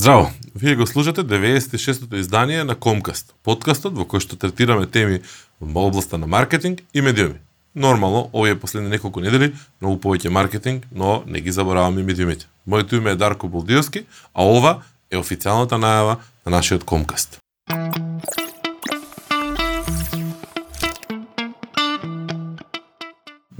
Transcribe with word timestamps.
Здраво, 0.00 0.30
вие 0.54 0.76
го 0.76 0.86
слушате 0.86 1.20
96-тото 1.20 2.16
издание 2.16 2.64
на 2.64 2.74
Комкаст, 2.74 3.34
подкастот 3.44 3.98
во 4.00 4.06
кој 4.08 4.22
што 4.24 4.38
третираме 4.40 4.86
теми 4.88 5.18
во 5.60 5.82
областа 5.90 6.16
на 6.16 6.24
маркетинг 6.24 6.80
и 6.96 7.02
медиуми. 7.04 7.36
Нормално, 7.76 8.30
овие 8.32 8.56
последни 8.56 8.88
неколку 8.88 9.20
недели 9.20 9.52
многу 9.76 10.00
повеќе 10.00 10.32
маркетинг, 10.32 10.86
но 10.88 11.20
не 11.26 11.44
ги 11.44 11.52
забораваме 11.52 12.00
медиумите. 12.02 12.48
Моето 12.66 12.96
име 12.96 13.10
е 13.10 13.20
Дарко 13.20 13.48
Болдиовски, 13.48 14.06
а 14.32 14.48
ова 14.48 14.80
е 15.12 15.20
официјалната 15.20 15.76
најава 15.76 16.16
на 16.46 16.56
нашиот 16.56 16.88
Комкаст. 16.88 17.36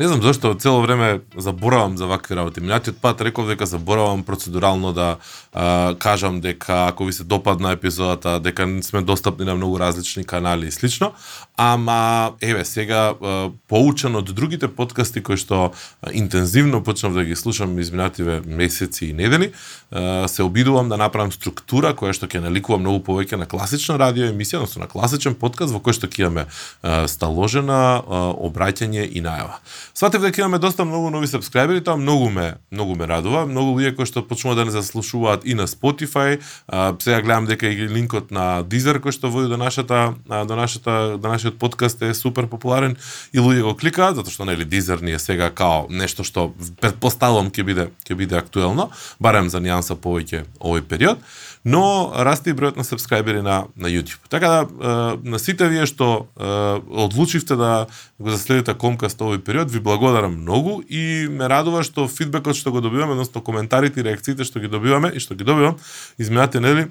Не 0.01 0.09
знам 0.09 0.23
зашто 0.23 0.55
цело 0.55 0.81
време 0.81 1.21
заборавам 1.37 1.97
за 1.97 2.07
вакви 2.07 2.37
работи. 2.37 2.61
Минатиот 2.61 2.97
пат 3.01 3.21
реков 3.21 3.47
дека 3.47 3.67
заборавам 3.67 4.23
процедурално 4.23 4.93
да 4.93 5.17
а, 5.53 5.95
кажам 5.99 6.41
дека 6.41 6.87
ако 6.89 7.05
ви 7.05 7.13
се 7.13 7.25
допадна 7.25 7.73
епизодата, 7.73 8.41
дека 8.41 8.83
сме 8.83 9.03
достапни 9.03 9.45
на 9.45 9.55
многу 9.55 9.79
различни 9.79 10.25
канали 10.25 10.67
и 10.67 10.71
слично, 10.71 11.13
ама 11.57 12.33
еве 12.41 12.65
сега 12.65 13.13
а, 13.13 13.51
поучен 13.69 14.17
од 14.17 14.33
другите 14.33 14.69
подкасти 14.73 15.21
кои 15.21 15.37
што 15.37 15.69
а, 15.69 16.13
интензивно 16.17 16.81
почнав 16.81 17.13
да 17.13 17.25
ги 17.25 17.37
слушам 17.37 17.77
изминативе 17.79 18.41
месеци 18.47 19.07
и 19.07 19.13
недели, 19.13 19.53
а, 19.93 20.29
се 20.29 20.43
обидувам 20.43 20.89
да 20.89 20.97
направам 20.97 21.29
структура 21.33 21.93
која 21.93 22.17
што 22.17 22.25
ќе 22.25 22.41
наликува 22.41 22.81
многу 22.81 23.05
повеќе 23.05 23.37
на 23.37 23.45
класична 23.45 23.99
радио 24.01 24.33
емисија, 24.33 24.65
односно 24.65 24.87
на 24.87 24.89
класичен 24.89 25.37
подкаст 25.37 25.77
во 25.77 25.85
кој 25.85 25.93
што 25.93 26.09
ќе 26.09 26.25
имаме 26.25 26.49
а, 26.81 27.05
сталожена 27.05 28.01
а, 28.01 28.25
обраќање 28.33 29.05
и 29.05 29.21
најава. 29.21 29.61
Сватев 29.95 30.23
дека 30.23 30.41
имаме 30.41 30.59
доста 30.59 30.85
многу 30.85 31.11
нови 31.11 31.27
сабскрајбери, 31.27 31.83
тоа 31.85 31.97
многу 31.97 32.31
ме 32.31 32.55
многу 32.73 32.95
ме 32.97 33.07
радува. 33.07 33.45
Многу 33.47 33.75
луѓе 33.79 33.95
кои 33.97 34.07
што 34.07 34.23
почнува 34.23 34.55
да 34.57 34.65
не 34.65 34.75
заслушуваат 34.75 35.45
и 35.45 35.55
на 35.55 35.67
Spotify. 35.67 36.39
А, 36.69 36.95
сега 36.99 37.21
гледам 37.21 37.47
дека 37.47 37.69
и 37.69 37.89
линкот 37.89 38.31
на 38.31 38.63
Deezer 38.63 39.01
кој 39.03 39.13
што 39.13 39.31
води 39.31 39.51
до 39.51 39.59
нашата 39.59 40.15
до 40.27 40.57
нашата 40.57 41.19
до 41.19 41.29
нашиот 41.29 41.59
подкаст 41.59 42.03
е 42.03 42.15
супер 42.15 42.47
популарен 42.47 42.97
и 43.33 43.39
луѓе 43.39 43.63
го 43.63 43.75
кликаат 43.75 44.17
затоа 44.17 44.33
што 44.33 44.47
нели 44.47 44.65
Deezer 44.65 45.03
ни 45.03 45.13
е 45.13 45.19
сега 45.19 45.51
као 45.51 45.87
нешто 45.91 46.25
што 46.25 46.51
предпоставувам 46.81 47.51
ќе 47.51 47.67
биде 47.67 47.91
ќе 48.07 48.15
биде 48.15 48.39
актуелно, 48.39 48.91
барем 49.21 49.51
за 49.51 49.59
нијанса 49.59 49.99
повеќе 49.99 50.45
овој 50.61 50.87
период 50.87 51.19
но 51.65 52.13
расте 52.17 52.51
и 52.51 52.57
бројот 52.57 52.79
на 52.81 52.85
сабскрајбери 52.87 53.43
на, 53.45 53.67
на 53.77 53.89
YouTube. 53.93 54.23
Така 54.33 54.49
да, 54.49 55.19
на 55.23 55.39
сите 55.39 55.69
вие 55.69 55.85
што 55.87 56.29
одлучивте 56.37 57.57
да 57.57 57.87
го 58.19 58.31
заследите 58.33 58.75
Комкаст 58.75 59.21
овој 59.21 59.43
период, 59.45 59.71
ви 59.71 59.81
благодарам 59.81 60.41
многу 60.41 60.81
и 60.89 61.29
ме 61.29 61.49
радува 61.49 61.85
што 61.85 62.09
фидбекот 62.09 62.57
што 62.57 62.73
го 62.73 62.81
добиваме, 62.81 63.13
односно 63.13 63.45
коментарите 63.45 64.01
и 64.01 64.07
реакциите 64.09 64.45
што 64.45 64.61
ги 64.61 64.73
добиваме 64.73 65.13
и 65.15 65.21
што 65.21 65.35
ги 65.35 65.45
добивам, 65.45 65.77
изминати 66.19 66.61
нели, 66.61 66.89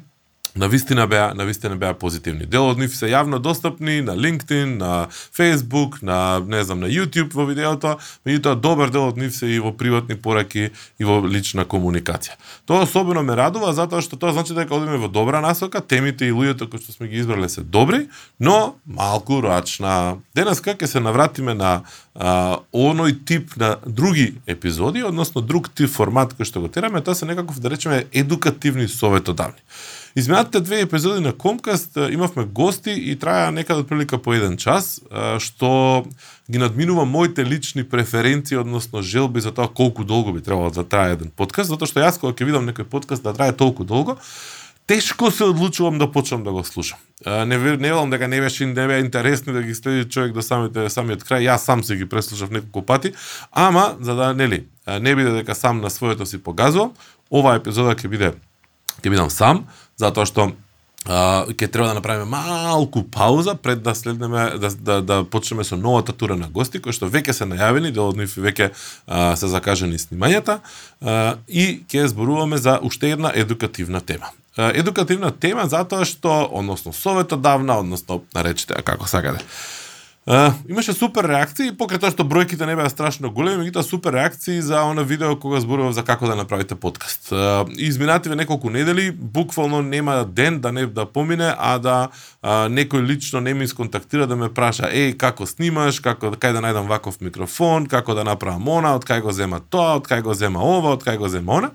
на 0.56 0.68
вистина 0.68 1.08
беа 1.08 1.34
на 1.36 1.46
вистина 1.46 1.76
беа 1.76 1.94
позитивни. 1.94 2.46
Дел 2.46 2.70
од 2.70 2.80
нив 2.80 2.96
се 2.96 3.10
јавно 3.12 3.40
достапни 3.40 4.02
на 4.02 4.16
LinkedIn, 4.18 4.78
на 4.78 5.08
Facebook, 5.12 6.02
на 6.02 6.40
не 6.46 6.64
знам, 6.64 6.80
на 6.80 6.90
YouTube 6.90 7.34
во 7.34 7.46
видеото, 7.46 7.98
меѓутоа 8.26 8.56
добар 8.56 8.90
дел 8.90 9.10
од 9.10 9.18
нив 9.18 9.36
се 9.36 9.48
и 9.48 9.60
во 9.60 9.72
приватни 9.72 10.16
пораки 10.16 10.70
и 11.00 11.06
во 11.06 11.20
лична 11.26 11.66
комуникација. 11.66 12.38
Тоа 12.66 12.84
особено 12.88 13.24
ме 13.24 13.36
радува 13.36 13.74
затоа 13.74 14.02
што 14.02 14.18
тоа 14.18 14.34
значи 14.34 14.54
дека 14.54 14.76
одиме 14.76 14.98
во 14.98 15.08
добра 15.08 15.42
насока, 15.42 15.82
темите 15.82 16.28
и 16.28 16.36
луѓето 16.36 16.70
кои 16.70 16.80
што 16.82 16.98
сме 16.98 17.08
ги 17.08 17.22
избрале 17.22 17.50
се 17.50 17.62
добри, 17.62 18.08
но 18.40 18.76
малку 18.86 19.42
рачна. 19.42 20.18
Денеска 20.36 20.76
ќе 20.76 20.86
се 20.86 21.00
навратиме 21.00 21.54
на 21.54 21.82
а, 22.20 22.60
оној 22.76 23.16
тип 23.26 23.56
на 23.56 23.78
други 23.86 24.34
епизоди, 24.46 25.04
односно 25.04 25.42
друг 25.42 25.72
тип 25.72 25.90
формат 25.90 26.36
кој 26.36 26.46
што 26.46 26.60
го 26.60 26.68
тераме, 26.68 27.02
тоа 27.02 27.16
се 27.16 27.26
некаков 27.26 27.64
да 27.64 27.72
речеме 27.72 28.06
едукативни 28.12 28.88
советодавни. 28.92 29.64
Изминатите 30.16 30.60
две 30.60 30.82
епизоди 30.82 31.24
на 31.24 31.32
Комкаст 31.34 31.98
имавме 32.10 32.44
гости 32.44 32.92
и 32.92 33.16
траја 33.16 33.54
некаде 33.56 33.86
отприлика 33.86 34.18
по 34.18 34.34
еден 34.34 34.58
час, 34.58 35.00
што 35.40 36.04
ги 36.50 36.58
надминува 36.58 37.06
моите 37.06 37.46
лични 37.46 37.86
преференции, 37.88 38.58
односно 38.58 39.02
желби 39.02 39.40
за 39.40 39.54
тоа 39.56 39.70
колку 39.70 40.04
долго 40.04 40.34
би 40.34 40.42
требало 40.42 40.74
да 40.76 40.84
трае 40.84 41.14
еден 41.14 41.32
подкаст, 41.32 41.70
затоа 41.70 41.88
што 41.88 42.04
јас 42.04 42.20
кога 42.20 42.34
ќе 42.34 42.50
видам 42.50 42.68
некој 42.68 42.90
подкаст 42.90 43.24
да 43.24 43.34
трае 43.38 43.54
толку 43.54 43.86
долго, 43.86 44.18
тешко 44.90 45.32
се 45.32 45.44
одлучувам 45.44 45.98
да 45.98 46.12
почнам 46.12 46.44
да 46.44 46.52
го 46.52 46.64
слушам. 46.64 46.98
Не 47.26 47.46
не 47.58 47.78
велам 47.78 48.10
дека 48.10 48.28
не 48.28 48.42
беше 48.42 48.66
не 48.66 48.74
беа 48.74 49.00
интересни 49.00 49.54
да 49.54 49.62
ги 49.64 49.76
следи 49.76 50.10
човек 50.10 50.34
до 50.34 50.42
самите 50.42 50.90
самиот 50.90 51.22
крај. 51.22 51.46
Јас 51.46 51.62
сам 51.62 51.84
се 51.84 51.96
ги 51.96 52.10
преслушав 52.10 52.50
неколку 52.50 52.82
пати, 52.82 53.14
ама 53.52 53.96
за 54.02 54.16
да 54.16 54.34
нели 54.34 54.66
не 54.88 55.16
биде 55.16 55.30
дека 55.32 55.56
сам 55.56 55.82
на 55.82 55.90
своето 55.90 56.26
си 56.26 56.42
погазувам, 56.42 56.98
оваа 57.30 57.62
епизода 57.62 57.94
ќе 57.94 58.10
биде 58.10 58.34
ќе 59.04 59.14
бидам 59.14 59.30
сам, 59.30 59.68
затоа 59.94 60.26
што 60.26 60.50
ќе 61.06 61.70
треба 61.70 61.94
да 61.94 61.94
направиме 62.02 62.26
малку 62.26 63.06
пауза 63.06 63.56
пред 63.56 63.86
да 63.86 63.94
следнеме 63.96 64.58
да, 64.58 64.74
да, 64.74 65.02
да 65.02 65.22
почнеме 65.24 65.64
со 65.64 65.78
новата 65.78 66.18
тура 66.18 66.36
на 66.36 66.50
гости 66.50 66.82
кои 66.82 66.98
што 66.98 67.06
веќе 67.06 67.38
се 67.38 67.46
најавени, 67.46 67.94
дел 67.94 68.10
од 68.10 68.18
нив 68.18 68.34
веќе 68.34 68.74
а, 69.06 69.38
се 69.38 69.48
закажани 69.54 70.02
снимањата 70.02 70.60
а, 71.02 71.38
и 71.48 71.86
ќе 71.86 72.10
зборуваме 72.10 72.58
за 72.58 72.80
уште 72.82 73.14
една 73.14 73.30
едукативна 73.30 74.02
тема. 74.02 74.34
Едукативна 74.58 75.32
тема 75.32 75.68
затоа 75.70 76.06
што, 76.06 76.48
односно 76.52 76.94
советодавна, 76.94 77.80
односно 77.80 78.24
наречете 78.34 78.82
како 78.84 79.08
сакате. 79.08 79.46
Uh, 80.30 80.52
имаше 80.70 80.94
супер 80.94 81.26
реакции, 81.26 81.72
покрај 81.74 81.98
тоа 81.98 82.12
што 82.14 82.22
бројките 82.22 82.68
не 82.70 82.76
беа 82.78 82.86
страшно 82.92 83.32
големи, 83.34 83.64
меѓутоа 83.64 83.82
супер 83.82 84.14
реакции 84.14 84.60
за 84.62 84.84
она 84.86 85.02
видео 85.02 85.34
кога 85.40 85.58
зборував 85.64 85.96
за 85.98 86.04
како 86.06 86.28
да 86.30 86.36
направите 86.38 86.76
подкаст. 86.76 87.32
Uh, 87.32 87.66
изминативе 87.82 88.36
неколку 88.36 88.70
недели, 88.70 89.10
буквално 89.12 89.82
нема 89.82 90.26
ден 90.30 90.60
да 90.60 90.72
не 90.72 90.86
да 90.86 91.08
помине, 91.10 91.50
а 91.58 91.80
да 91.80 91.96
uh, 92.44 92.70
некој 92.70 93.02
лично 93.02 93.42
не 93.42 93.54
ми 93.54 93.68
сконтактира 93.68 94.28
да 94.28 94.36
ме 94.36 94.54
праша, 94.54 94.92
еј, 94.94 95.18
како 95.18 95.50
снимаш, 95.50 95.98
како 95.98 96.30
кај 96.30 96.54
да 96.54 96.62
најдам 96.62 96.86
ваков 96.86 97.18
микрофон, 97.26 97.88
како 97.90 98.14
да 98.14 98.24
направам 98.24 98.70
она, 98.70 98.94
од 99.02 99.10
кај 99.10 99.26
го 99.26 99.32
зема 99.32 99.64
тоа, 99.66 99.98
од 99.98 100.06
кај 100.06 100.22
го 100.22 100.38
зема 100.38 100.62
ова, 100.62 100.94
од 100.94 101.02
кај 101.02 101.18
го 101.18 101.32
зема 101.32 101.58
она. 101.58 101.72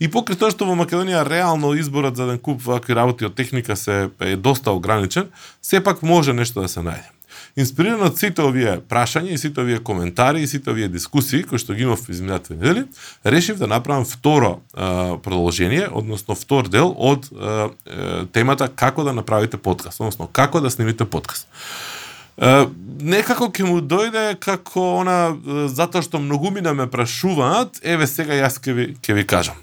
И 0.00 0.08
покрај 0.08 0.38
тоа 0.38 0.54
што 0.54 0.68
во 0.68 0.78
Македонија 0.78 1.24
реално 1.26 1.74
изборот 1.74 2.16
за 2.16 2.28
еден 2.28 2.38
куп 2.38 2.62
вакви 2.62 2.94
работи 2.94 3.26
од 3.26 3.34
техника 3.34 3.76
се 3.76 4.10
е 4.20 4.36
доста 4.36 4.72
ограничен, 4.72 5.30
сепак 5.62 6.02
може 6.02 6.32
нешто 6.32 6.62
да 6.62 6.68
се 6.68 6.80
најде. 6.80 7.10
Инспириран 7.58 8.02
од 8.06 8.18
сите 8.18 8.42
овие 8.42 8.78
прашања 8.88 9.34
и 9.34 9.38
сите 9.38 9.60
овие 9.60 9.80
коментари 9.84 10.42
и 10.42 10.46
сите 10.46 10.70
овие 10.70 10.88
дискусии 10.88 11.42
кои 11.42 11.58
што 11.58 11.74
ги 11.74 11.84
имав 11.86 12.06
изминатите 12.08 12.54
недели, 12.54 12.84
решив 13.24 13.58
да 13.58 13.66
направам 13.66 14.06
второ 14.06 14.60
е, 14.60 15.18
продолжение, 15.22 15.88
односно 15.90 16.34
втор 16.34 16.68
дел 16.68 16.94
од 16.96 17.28
а, 17.32 17.70
темата 18.32 18.68
како 18.68 19.04
да 19.04 19.12
направите 19.12 19.56
подкаст, 19.56 20.00
односно 20.00 20.26
како 20.26 20.60
да 20.60 20.70
снимите 20.70 21.04
подкаст. 21.04 21.48
Uh, 22.38 22.68
некако 23.02 23.48
ќе 23.50 23.64
му 23.66 23.80
дојде 23.82 24.36
како 24.38 25.00
она 25.00 25.34
затоа 25.66 26.04
што 26.06 26.20
многу 26.22 26.52
ми 26.54 26.62
да 26.62 26.70
ме 26.70 26.86
прашуваат, 26.86 27.80
еве 27.82 28.06
сега 28.06 28.36
јас 28.38 28.60
ќе 28.62 28.74
ви 28.76 28.84
ќе 29.02 29.16
ви 29.18 29.24
кажам. 29.26 29.58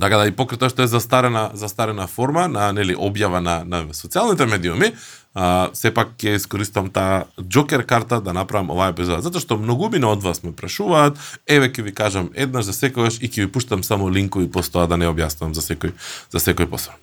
Така 0.00 0.16
да 0.16 0.26
и 0.28 0.32
покрај 0.32 0.58
тоа 0.60 0.72
што 0.72 0.84
е 0.84 0.90
застарена 0.90 1.50
застарена 1.54 2.06
форма 2.08 2.46
на 2.48 2.70
нели 2.72 2.96
објава 2.96 3.40
на 3.44 3.60
на 3.64 3.82
социјалните 3.92 4.46
медиуми, 4.48 4.92
а, 5.34 5.68
сепак 5.74 6.14
ќе 6.18 6.36
искористам 6.40 6.90
таа 6.90 7.26
джокер 7.40 7.84
карта 7.86 8.20
да 8.20 8.32
направам 8.32 8.70
оваа 8.70 8.94
епизода, 8.94 9.22
затоа 9.22 9.40
што 9.44 9.58
многумина 9.60 10.08
од 10.10 10.24
вас 10.24 10.42
ме 10.42 10.52
прашуваат, 10.56 11.18
еве 11.46 11.68
ќе 11.68 11.84
ви 11.84 11.92
кажам 11.92 12.30
еднаш 12.34 12.70
за 12.70 12.72
секојаш 12.72 13.20
и 13.20 13.28
ќе 13.28 13.44
ви 13.44 13.52
пуштам 13.52 13.84
само 13.84 14.08
линкови 14.08 14.48
постоа 14.50 14.86
да 14.86 14.96
не 14.96 15.10
објаснувам 15.10 15.52
за 15.54 15.60
секој 15.60 15.92
за 16.32 16.40
секој 16.40 16.66
посебно. 16.66 16.98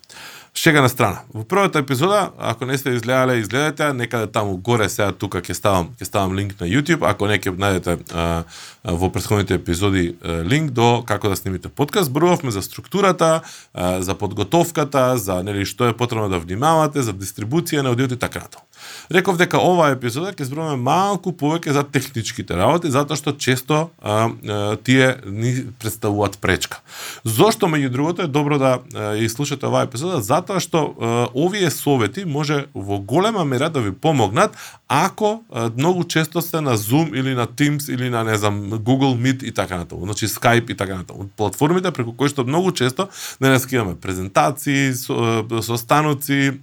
Шега 0.58 0.80
на 0.82 0.88
страна. 0.88 1.20
Во 1.34 1.44
првата 1.44 1.78
епизода, 1.78 2.32
ако 2.38 2.66
не 2.66 2.78
сте 2.78 2.90
изгледале, 2.90 3.36
изгледате, 3.38 3.92
некаде 3.92 4.26
таму 4.26 4.56
горе 4.56 4.88
сега 4.90 5.12
тука 5.14 5.38
ќе 5.38 5.54
ставам 5.54 5.92
ќе 5.94 6.08
ставам 6.08 6.34
линк 6.34 6.58
на 6.58 6.66
YouTube, 6.66 7.06
ако 7.06 7.28
не 7.30 7.36
ќе 7.38 7.54
најдете 7.54 7.94
а, 8.10 8.42
во 8.82 9.06
претходните 9.14 9.54
епизоди 9.54 10.16
а, 10.18 10.42
линк 10.42 10.74
до 10.74 11.04
како 11.06 11.30
да 11.30 11.38
снимите 11.38 11.70
подкаст. 11.70 12.10
Зборувавме 12.10 12.50
за 12.50 12.62
структурата, 12.66 13.40
а, 13.74 14.02
за 14.02 14.18
подготовката, 14.18 15.14
за 15.18 15.44
нели 15.46 15.62
што 15.62 15.86
е 15.86 15.94
потребно 15.94 16.26
да 16.26 16.42
внимавате, 16.42 17.06
за 17.06 17.14
дистрибуција 17.14 17.86
на 17.86 17.94
аудиото 17.94 18.18
и 18.18 18.18
така 18.18 18.42
натаму. 18.42 18.66
Реков 19.10 19.36
дека 19.40 19.58
оваа 19.58 19.94
епизода 19.96 20.32
ќе 20.32 20.44
зборуваме 20.48 20.76
малку 20.82 21.32
повеќе 21.32 21.72
за 21.72 21.82
техничките 21.82 22.56
работи, 22.56 22.90
затоа 22.92 23.16
што 23.16 23.32
често 23.32 23.88
а, 24.02 24.28
а, 24.28 24.76
тие 24.76 25.16
ни 25.24 25.64
представуваат 25.80 26.38
пречка. 26.38 26.82
Зошто 27.24 27.66
меѓу 27.66 27.88
другото 27.88 28.22
е 28.22 28.28
добро 28.28 28.58
да 28.58 28.78
а, 28.94 29.14
и 29.16 29.28
слушате 29.28 29.66
оваа 29.66 29.88
епизода? 29.88 30.20
Затоа 30.22 30.60
што 30.60 30.84
а, 30.92 31.28
овие 31.34 31.70
совети 31.70 32.24
може 32.24 32.66
во 32.74 33.00
голема 33.00 33.44
мера 33.44 33.70
да 33.70 33.80
ви 33.80 33.92
помогнат 33.92 34.56
ако 34.88 35.44
а, 35.52 35.70
многу 35.76 36.04
често 36.04 36.40
сте 36.42 36.60
на 36.60 36.76
Zoom 36.76 37.14
или 37.14 37.34
на 37.34 37.46
Teams 37.46 37.92
или 37.92 38.10
на 38.10 38.24
не 38.24 38.36
знам 38.36 38.70
Google 38.70 39.16
Meet 39.16 39.44
и 39.44 39.52
така 39.52 39.76
натаму, 39.76 40.04
значи 40.04 40.28
Skype 40.28 40.70
и 40.70 40.76
така 40.76 40.96
натаму. 40.96 41.28
Платформите 41.36 41.90
преку 41.90 42.12
кои 42.12 42.28
што 42.28 42.44
многу 42.44 42.72
често 42.72 43.08
денес 43.40 43.66
имаме 43.72 43.96
презентации, 43.96 44.92
со, 44.92 45.44
состаноци, 45.62 46.60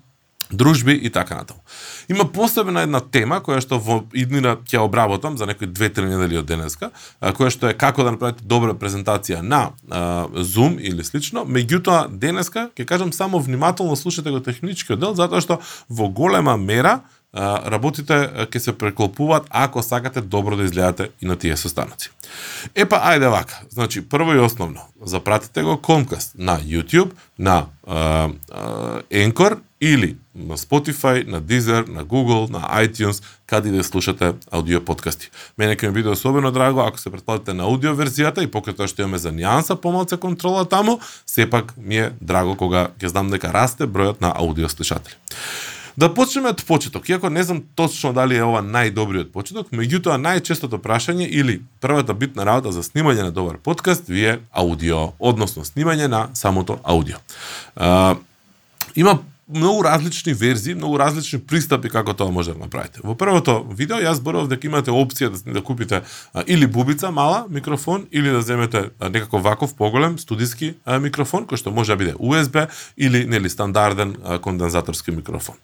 дружби 0.52 1.00
и 1.04 1.10
така 1.10 1.36
натаму. 1.36 1.60
Има 2.10 2.26
посебна 2.32 2.82
една 2.86 3.00
тема 3.00 3.42
која 3.42 3.62
што 3.64 3.80
во 3.82 4.04
иднина 4.14 4.56
ќе 4.62 4.84
обработам 4.84 5.38
за 5.38 5.46
некои 5.50 5.68
две-три 5.68 6.06
недели 6.06 6.38
од 6.38 6.46
денеска, 6.46 6.92
која 7.22 7.50
што 7.50 7.70
е 7.70 7.78
како 7.78 8.06
да 8.06 8.14
направите 8.14 8.46
добра 8.46 8.76
презентација 8.78 9.42
на 9.42 9.72
а, 9.90 10.28
Zoom 10.46 10.78
или 10.80 11.04
слично. 11.04 11.46
Меѓутоа 11.46 12.08
денеска 12.10 12.70
ќе 12.78 12.86
кажам 12.86 13.14
само 13.14 13.40
внимателно 13.40 13.96
слушате 13.96 14.32
го 14.32 14.40
техничкиот 14.40 15.00
дел 15.00 15.16
затоа 15.18 15.42
што 15.42 15.62
во 15.90 16.10
голема 16.10 16.58
мера 16.58 17.02
работите 17.36 18.48
ќе 18.48 18.60
се 18.60 18.74
преклопуваат 18.74 19.48
ако 19.50 19.84
сакате 19.84 20.22
добро 20.22 20.56
да 20.56 20.64
изгледате 20.64 21.10
и 21.22 21.26
на 21.26 21.36
тие 21.36 21.58
состаноци. 21.58 22.10
Епа, 22.76 22.96
ајде 22.96 23.30
вака. 23.30 23.62
Значи, 23.70 24.02
прво 24.02 24.34
и 24.34 24.40
основно, 24.40 24.82
запратите 25.02 25.64
го 25.64 25.76
Comcast 25.76 26.36
на 26.36 26.60
YouTube, 26.60 27.12
на 27.40 27.66
uh, 27.88 28.34
uh, 28.52 29.04
Anchor 29.12 29.60
или 29.82 30.18
на 30.36 30.58
Spotify, 30.58 31.28
на 31.28 31.42
Deezer, 31.42 31.88
на 31.88 32.06
Google, 32.06 32.50
на 32.50 32.60
iTunes, 32.60 33.24
каде 33.48 33.72
да 33.72 33.84
слушате 33.84 34.34
аудио 34.52 34.82
подкасти. 34.82 35.30
Мене 35.58 35.76
ќе 35.76 35.88
ми 35.88 35.94
биде 35.94 36.10
особено 36.10 36.52
драго 36.52 36.82
ако 36.82 37.00
се 37.00 37.10
претплатите 37.10 37.54
на 37.54 37.64
аудио 37.64 37.96
верзијата 37.96 38.44
и 38.44 38.52
покрај 38.52 38.76
тоа 38.76 38.88
што 38.88 39.02
имаме 39.02 39.18
за 39.18 39.32
нијанса 39.32 39.80
помалце 39.80 40.18
контрола 40.18 40.66
таму, 40.66 41.00
сепак 41.26 41.74
ми 41.78 41.98
е 41.98 42.12
драго 42.22 42.56
кога 42.56 42.90
ќе 43.00 43.08
знам 43.16 43.32
дека 43.32 43.54
расте 43.54 43.88
бројот 43.88 44.22
на 44.22 44.34
аудио 44.36 44.70
слушатели. 44.70 45.16
Да 45.98 46.10
почнеме 46.12 46.52
од 46.52 46.60
почеток, 46.68 47.08
иако 47.10 47.30
не 47.30 47.44
знам 47.44 47.62
точно 47.76 48.12
дали 48.14 48.36
е 48.36 48.44
ова 48.44 48.60
најдобриот 48.60 49.32
почеток, 49.32 49.72
меѓутоа 49.72 50.18
најчестото 50.20 50.82
прашање 50.84 51.24
или 51.24 51.62
првата 51.80 52.14
битна 52.14 52.44
работа 52.44 52.74
за 52.76 52.84
снимање 52.84 53.24
на 53.24 53.32
добар 53.32 53.56
подкаст 53.64 54.12
ви 54.12 54.26
е 54.26 54.40
аудио, 54.52 55.14
односно 55.20 55.64
снимање 55.64 56.12
на 56.12 56.28
самото 56.34 56.80
аудио. 56.84 57.16
Uh, 57.80 58.18
има 58.96 59.20
многу 59.48 59.84
различни 59.84 60.34
верзии, 60.34 60.74
многу 60.76 60.98
различни 61.00 61.40
пристапи 61.40 61.90
како 61.90 62.14
тоа 62.14 62.32
може 62.32 62.54
да 62.54 62.60
направите. 62.60 63.02
Во 63.04 63.14
првото 63.16 63.60
видео 63.70 64.00
јас 64.02 64.18
зборував 64.18 64.50
дека 64.50 64.68
имате 64.68 64.92
опција 64.92 65.30
да, 65.30 65.54
да 65.54 65.62
купите 65.62 66.02
а, 66.34 66.44
или 66.48 66.68
бубица 66.68 67.12
мала 67.12 67.46
микрофон 67.50 68.08
или 68.12 68.30
да 68.30 68.42
земете 68.42 68.90
а, 69.00 69.10
некако 69.10 69.40
ваков 69.40 69.76
поголем 69.76 70.18
студиски 70.20 70.74
а, 70.86 71.00
микрофон 71.00 71.46
кој 71.46 71.62
што 71.62 71.72
може 71.72 71.94
да 71.94 71.98
биде 72.02 72.16
USB 72.18 72.68
или 72.98 73.26
нели 73.26 73.50
стандарден 73.50 74.16
а, 74.24 74.40
кондензаторски 74.40 75.12
микрофон. 75.12 75.56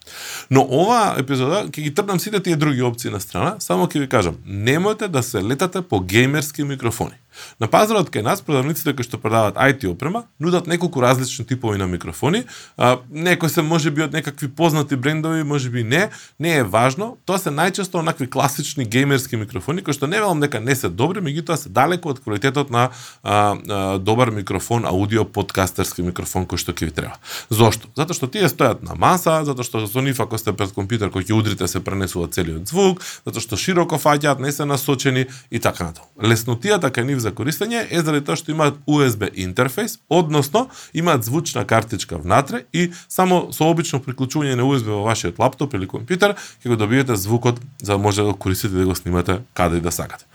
Но 0.50 0.62
ова 0.62 1.16
епизода 1.18 1.66
ќе 1.66 1.82
ги 1.82 1.94
трнам 1.94 2.20
сите 2.20 2.40
тие 2.40 2.56
други 2.56 2.82
опции 2.82 3.10
на 3.10 3.20
страна, 3.20 3.56
само 3.58 3.90
ќе 3.90 4.06
ви 4.06 4.08
кажам, 4.08 4.38
немојте 4.46 5.08
да 5.08 5.22
се 5.22 5.42
летате 5.42 5.82
по 5.82 6.00
геймерски 6.00 6.62
микрофони. 6.62 7.21
На 7.60 7.68
пазарот 7.68 8.10
кај 8.10 8.22
нас 8.22 8.42
продавниците 8.42 8.94
кои 8.96 9.04
што 9.06 9.18
продаваат 9.18 9.56
IT 9.56 9.86
опрема 9.90 10.24
нудат 10.40 10.66
неколку 10.66 11.02
различни 11.02 11.46
типови 11.46 11.78
на 11.78 11.86
микрофони. 11.86 12.44
А, 12.76 12.98
некои 13.10 13.48
се 13.48 13.62
може 13.62 13.90
би 13.90 14.02
од 14.02 14.12
некакви 14.12 14.48
познати 14.48 14.96
брендови, 14.96 15.44
може 15.44 15.70
би 15.70 15.84
не, 15.84 16.08
не 16.38 16.56
е 16.56 16.62
важно. 16.64 17.16
Тоа 17.26 17.38
се 17.38 17.50
најчесто 17.50 18.00
онакви 18.00 18.30
класични 18.30 18.84
геймерски 18.84 19.36
микрофони 19.36 19.82
кои 19.82 19.94
што 19.94 20.06
не 20.06 20.20
велам 20.20 20.40
дека 20.40 20.60
не 20.60 20.76
се 20.76 20.88
добри, 20.88 21.22
меѓутоа 21.24 21.56
се 21.56 21.68
далеку 21.68 22.12
од 22.12 22.20
квалитетот 22.20 22.70
на 22.70 22.90
а, 23.22 23.56
а, 23.56 23.98
добар 23.98 24.30
микрофон, 24.30 24.86
аудио 24.86 25.24
подкастерски 25.24 26.02
микрофон 26.02 26.46
кој 26.46 26.60
што 26.60 26.76
ќе 26.76 26.90
ви 26.90 26.92
треба. 26.92 27.16
Зошто? 27.50 27.88
Затоа 27.96 28.16
што 28.16 28.28
тие 28.28 28.50
стојат 28.50 28.82
на 28.82 28.94
маса, 28.98 29.42
затоа 29.48 29.64
што 29.64 29.86
со 29.86 30.04
нив 30.04 30.20
ако 30.20 30.38
сте 30.38 30.52
пред 30.52 30.74
компјутер 30.76 31.12
кој 31.14 31.30
ќе 31.30 31.36
удрите 31.36 31.68
се 31.68 31.80
пренесува 31.80 32.28
целиот 32.28 32.68
звук, 32.68 33.02
затоа 33.24 33.42
што 33.42 33.56
широко 33.56 33.96
фаќаат, 33.96 34.42
не 34.42 34.52
се 34.52 34.64
насочени 34.68 35.26
и 35.50 35.58
така 35.62 35.90
натаму. 35.90 36.08
Леснотијата 36.20 36.90
кај 36.92 37.08
нив 37.12 37.21
за 37.22 37.32
користење 37.32 37.84
е 37.90 38.02
заради 38.02 38.24
тоа 38.26 38.36
што 38.38 38.52
имаат 38.52 38.78
USB 38.86 39.28
интерфејс, 39.44 39.98
односно 40.10 40.66
имаат 40.94 41.24
звучна 41.24 41.64
картичка 41.64 42.18
внатре 42.18 42.64
и 42.72 42.90
само 43.08 43.48
со 43.52 43.70
обично 43.70 44.02
приклучување 44.02 44.58
на 44.58 44.66
USB 44.66 44.92
во 44.92 45.02
вашиот 45.06 45.38
лаптоп 45.38 45.78
или 45.78 45.88
компјутер 45.90 46.36
ќе 46.36 46.72
го 46.72 46.76
добиете 46.76 47.16
звукот 47.16 47.60
за 47.82 47.94
да 47.94 47.98
може 47.98 48.22
да 48.22 48.32
го 48.32 48.36
користите 48.36 48.74
да 48.74 48.86
го 48.86 48.94
снимате 48.94 49.40
каде 49.54 49.78
и 49.78 49.84
да 49.84 49.92
сакате. 49.92 50.26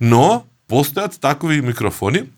Но 0.00 0.44
постојат 0.68 1.18
такви 1.20 1.62
микрофони 1.64 2.28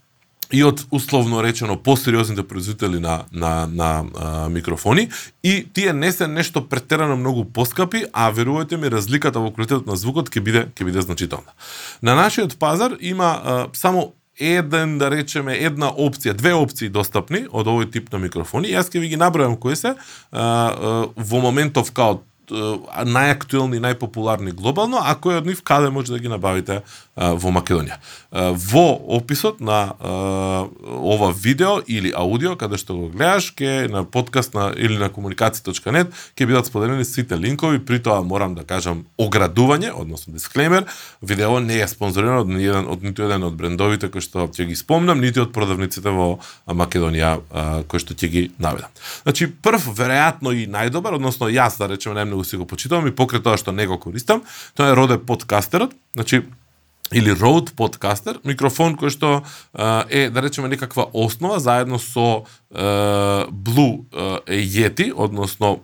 и 0.53 0.65
од 0.65 0.85
условно 0.91 1.43
речено 1.43 1.77
посериозните 1.77 2.43
производители 2.43 2.99
на 2.99 3.25
на 3.33 3.67
на 3.67 4.05
а, 4.19 4.49
микрофони 4.49 5.09
и 5.43 5.67
тие 5.73 5.93
не 5.93 6.13
се 6.13 6.27
нешто 6.27 6.69
претерано 6.69 7.17
многу 7.17 7.45
поскапи, 7.45 8.05
а 8.13 8.33
верувајте 8.33 8.77
ми 8.77 8.91
разликата 8.91 9.41
во 9.41 9.51
квалитетот 9.51 9.87
на 9.87 9.97
звукот 9.97 10.31
ќе 10.31 10.41
биде 10.41 10.67
ќе 10.75 10.85
биде 10.85 11.01
значителна. 11.01 11.55
На 12.03 12.15
нашиот 12.15 12.59
пазар 12.59 12.97
има 13.01 13.41
а, 13.45 13.67
само 13.73 14.13
еден, 14.41 14.99
да 14.99 15.11
речеме, 15.11 15.55
една 15.55 15.91
опција, 15.93 16.33
две 16.33 16.55
опции 16.57 16.89
достапни 16.89 17.45
од 17.53 17.67
овој 17.67 17.91
тип 17.93 18.09
на 18.13 18.19
микрофони. 18.19 18.73
Јас 18.73 18.89
ќе 18.91 19.01
ви 19.01 19.13
ги 19.13 19.21
набројам 19.21 19.59
кои 19.61 19.77
се 19.77 19.95
а, 19.95 20.41
а, 20.41 21.07
во 21.17 21.41
моментов 21.45 21.93
као 21.93 22.23
најактуелни 22.51 23.79
најпопуларни 23.83 24.53
глобално, 24.57 24.99
а 24.99 25.15
кој 25.15 25.41
од 25.41 25.47
нив 25.47 25.63
каде 25.63 25.91
може 25.91 26.13
да 26.13 26.19
ги 26.19 26.29
набавите 26.29 26.81
во 27.21 27.53
Македонија. 27.53 27.99
Во 28.33 28.85
описот 29.17 29.61
на 29.61 29.93
ова 30.81 31.31
видео 31.37 31.81
или 31.87 32.13
аудио, 32.17 32.57
каде 32.57 32.79
што 32.81 32.97
го 32.97 33.09
гледаш, 33.13 33.51
ке 33.53 33.89
на 33.93 34.05
подкаст 34.05 34.55
на, 34.55 34.71
или 34.73 34.97
на 34.97 35.11
комуникација.нет, 35.13 36.15
ќе 36.39 36.47
бидат 36.49 36.71
споделени 36.71 37.05
сите 37.05 37.37
линкови, 37.37 37.83
при 37.85 38.01
тоа 38.01 38.23
морам 38.25 38.55
да 38.57 38.65
кажам 38.65 39.05
оградување, 39.21 39.93
односно 39.93 40.33
дисклеймер, 40.33 40.87
видео 41.21 41.61
не 41.61 41.81
е 41.83 41.89
спонзорирано 41.89 42.47
од, 42.47 42.55
еден, 42.57 42.89
од 42.89 43.05
ниту 43.05 43.27
еден 43.27 43.45
од 43.51 43.59
брендовите 43.59 44.09
кои 44.09 44.25
што 44.25 44.49
ќе 44.49 44.71
ги 44.71 44.79
спомнам, 44.79 45.21
нити 45.21 45.43
од 45.45 45.53
продавниците 45.53 46.15
во 46.15 46.39
Македонија 46.67 47.85
кои 47.91 48.01
што 48.01 48.17
ќе 48.17 48.33
ги 48.33 48.47
наведам. 48.57 48.89
Значи, 49.27 49.51
прв, 49.51 49.91
веројатно 49.99 50.55
и 50.57 50.65
најдобар, 50.71 51.19
односно 51.21 51.51
јас 51.53 51.77
да 51.77 51.91
речеме 51.91 52.23
најмногу 52.23 52.49
си 52.49 52.57
го 52.57 52.65
почитувам 52.71 53.11
и 53.11 53.15
покрај 53.15 53.45
тоа 53.45 53.61
што 53.61 53.77
не 53.77 53.85
го 53.91 54.01
користам, 54.01 54.47
тоа 54.79 54.95
е 54.95 54.97
Роде 54.97 55.19
подкастерот, 55.19 55.93
значи 56.15 56.45
или 57.13 57.35
Rode 57.35 57.75
подкастер, 57.75 58.39
микрофон 58.47 58.95
кој 58.99 59.11
што 59.11 59.31
е 60.11 60.29
да 60.31 60.43
речеме 60.43 60.71
некаква 60.71 61.09
основа 61.13 61.59
заедно 61.59 61.99
со 61.99 62.45
Blue 62.71 64.05
Yeti, 64.47 65.13
односно 65.17 65.81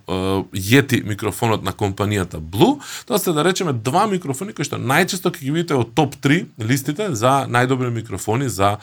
Yeti 0.53 1.03
микрофонот 1.03 1.63
на 1.63 1.73
компанијата 1.73 2.39
Blue, 2.39 2.79
тоа 3.07 3.19
се 3.19 3.33
да 3.33 3.45
речеме 3.45 3.73
два 3.73 4.07
микрофони 4.07 4.55
кои 4.55 4.63
што 4.65 4.79
најчесто 4.79 5.33
ќе 5.35 5.43
ги 5.43 5.51
видите 5.51 5.75
од 5.75 5.91
топ 5.99 6.15
3 6.23 6.47
листите 6.63 7.09
за 7.11 7.47
најдобри 7.51 7.91
микрофони 7.91 8.49
за 8.49 8.77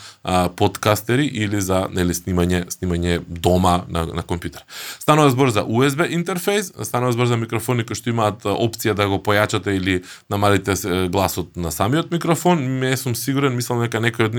подкастери 0.59 1.25
или 1.31 1.61
за 1.61 1.87
нели 1.95 2.11
снимање 2.13 2.65
снимање 2.75 3.21
дома 3.27 3.85
на 3.87 4.05
на 4.05 4.23
компјутер. 4.27 4.67
Станува 4.99 5.31
збор 5.31 5.55
за 5.55 5.63
USB 5.63 6.03
интерфејс. 6.11 6.83
станува 6.83 7.11
збор 7.11 7.25
за 7.25 7.37
микрофони 7.37 7.87
кои 7.87 7.95
што 7.95 8.09
имаат 8.09 8.43
опција 8.43 8.93
да 8.93 9.07
го 9.07 9.23
појачате 9.23 9.79
или 9.79 10.03
намалите 10.29 10.75
гласот 11.07 11.55
на 11.55 11.71
самиот 11.71 12.11
микрофон. 12.11 12.79
Не 12.79 12.97
сум 12.97 13.15
сигурен, 13.15 13.55
мислам 13.55 13.79
дека 13.79 14.03
некој 14.03 14.27
од 14.27 14.35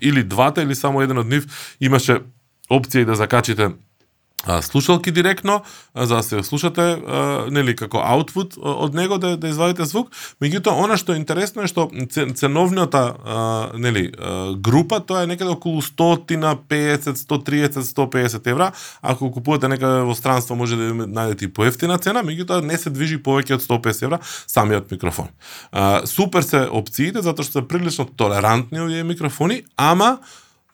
или 0.00 0.22
двата 0.22 0.62
или 0.62 0.74
само 0.74 1.02
еден 1.02 1.18
од 1.18 1.28
нив 1.28 1.76
имаше 1.80 2.20
опција 2.70 3.02
и 3.02 3.04
да 3.04 3.18
закачите 3.18 3.72
слушалки 4.62 5.10
директно 5.10 5.62
за 5.94 6.16
да 6.16 6.22
се 6.22 6.42
слушате 6.42 6.96
нели 7.50 7.74
како 7.76 8.00
аутпут 8.00 8.56
од 8.56 8.94
него 8.94 9.18
да 9.18 9.36
да 9.36 9.48
извадите 9.48 9.84
звук. 9.84 10.08
Меѓутоа 10.40 10.80
она 10.84 10.96
што 10.96 11.12
е 11.12 11.20
интересно 11.20 11.62
е 11.62 11.68
што 11.68 11.90
ценовната 12.08 13.02
нели 13.76 14.08
група 14.56 15.00
тоа 15.04 15.24
е 15.24 15.30
некаде 15.30 15.52
околу 15.52 15.82
150 15.82 17.20
130 17.20 17.84
150 17.84 18.50
евра. 18.50 18.72
Ако 19.02 19.30
купувате 19.30 19.68
некаде 19.68 20.08
во 20.08 20.16
странство 20.16 20.56
може 20.56 20.76
да 20.76 20.92
најдете 21.04 21.44
и 21.44 21.52
поевтина 21.52 21.98
цена 21.98 22.24
меѓутоа 22.24 22.64
не 22.64 22.78
се 22.78 22.90
движи 22.90 23.20
повеќе 23.20 23.60
од 23.60 23.66
150 23.66 24.04
евра 24.08 24.18
самиот 24.46 24.90
микрофон. 24.90 25.28
Супер 26.04 26.42
се 26.42 26.64
опциите 26.64 27.20
затоа 27.20 27.44
што 27.44 27.60
се 27.60 27.68
прилично 27.68 28.08
толерантни 28.08 28.80
овие 28.80 29.04
микрофони 29.04 29.64
ама 29.76 30.18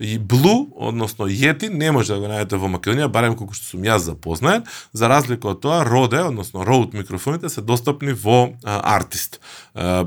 И 0.00 0.20
Blue, 0.20 0.68
односно 0.76 1.26
Yeti, 1.26 1.68
не 1.68 1.90
може 1.90 2.12
да 2.12 2.20
го 2.20 2.28
најдете 2.28 2.58
во 2.60 2.68
Македонија, 2.68 3.08
барем 3.08 3.36
колку 3.36 3.54
што 3.56 3.64
сум 3.64 3.84
јас 3.86 4.04
запознаен. 4.04 4.66
За 4.92 5.08
разлика 5.08 5.48
од 5.48 5.62
тоа, 5.64 5.84
Rode, 5.88 6.20
односно 6.20 6.64
Rode 6.64 6.92
микрофоните 6.94 7.48
се 7.48 7.60
достапни 7.60 8.12
во 8.12 8.52
Artist. 8.64 9.40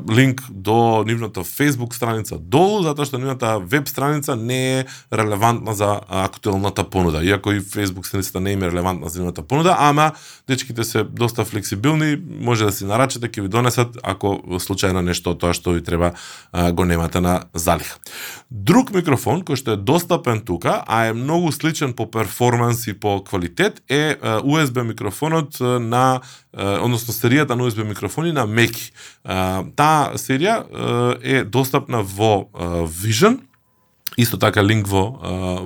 Линк 0.10 0.41
до 0.50 1.03
нивната 1.08 1.41
Facebook 1.41 1.96
страница 1.96 2.38
долу, 2.38 2.84
затоа 2.84 3.05
што 3.05 3.17
нивната 3.17 3.58
веб 3.60 3.89
страница 3.89 4.36
не 4.36 4.79
е 4.79 4.86
релевантна 5.13 5.74
за 5.74 6.01
актуелната 6.08 6.84
понуда. 6.84 7.24
Иако 7.25 7.51
и 7.51 7.62
Facebook 7.62 8.05
страницата 8.05 8.39
не 8.39 8.53
е 8.53 8.62
релевантна 8.62 9.10
за 9.10 9.19
нивната 9.19 9.41
понуда, 9.41 9.75
ама 9.79 10.12
дечките 10.48 10.84
се 10.84 11.03
доста 11.03 11.46
флексибилни, 11.46 12.17
може 12.41 12.65
да 12.65 12.72
си 12.72 12.86
нарачате, 12.86 13.29
ќе 13.29 13.41
ви 13.41 13.50
донесат 13.50 13.98
ако 14.03 14.38
случајно 14.62 15.01
нешто 15.01 15.34
тоа 15.34 15.53
што 15.53 15.74
ви 15.74 15.84
треба 15.84 16.13
го 16.74 16.86
немате 16.86 17.22
на 17.22 17.41
залих. 17.53 17.98
Друг 18.51 18.93
микрофон 18.93 19.41
кој 19.46 19.55
што 19.55 19.77
е 19.77 19.79
достапен 19.80 20.42
тука, 20.46 20.84
а 20.88 21.06
е 21.06 21.14
многу 21.14 21.52
сличен 21.52 21.94
по 21.94 22.12
перформанс 22.12 22.88
и 22.88 22.94
по 22.94 23.24
квалитет, 23.24 23.82
е 23.90 24.16
USB 24.22 24.84
микрофонот 24.84 25.60
на, 25.60 26.22
односно 26.54 27.14
серијата 27.14 27.56
на 27.56 27.64
USB 27.64 27.84
микрофони 27.84 28.32
на 28.32 28.46
Меки. 28.46 28.92
Таа 29.26 30.16
серија 30.20 30.64
е 31.24 31.44
достапна 31.44 32.04
во 32.04 32.50
Vision, 32.86 33.40
Исто 34.20 34.38
така 34.38 34.60
линк 34.64 34.88
во 34.92 35.04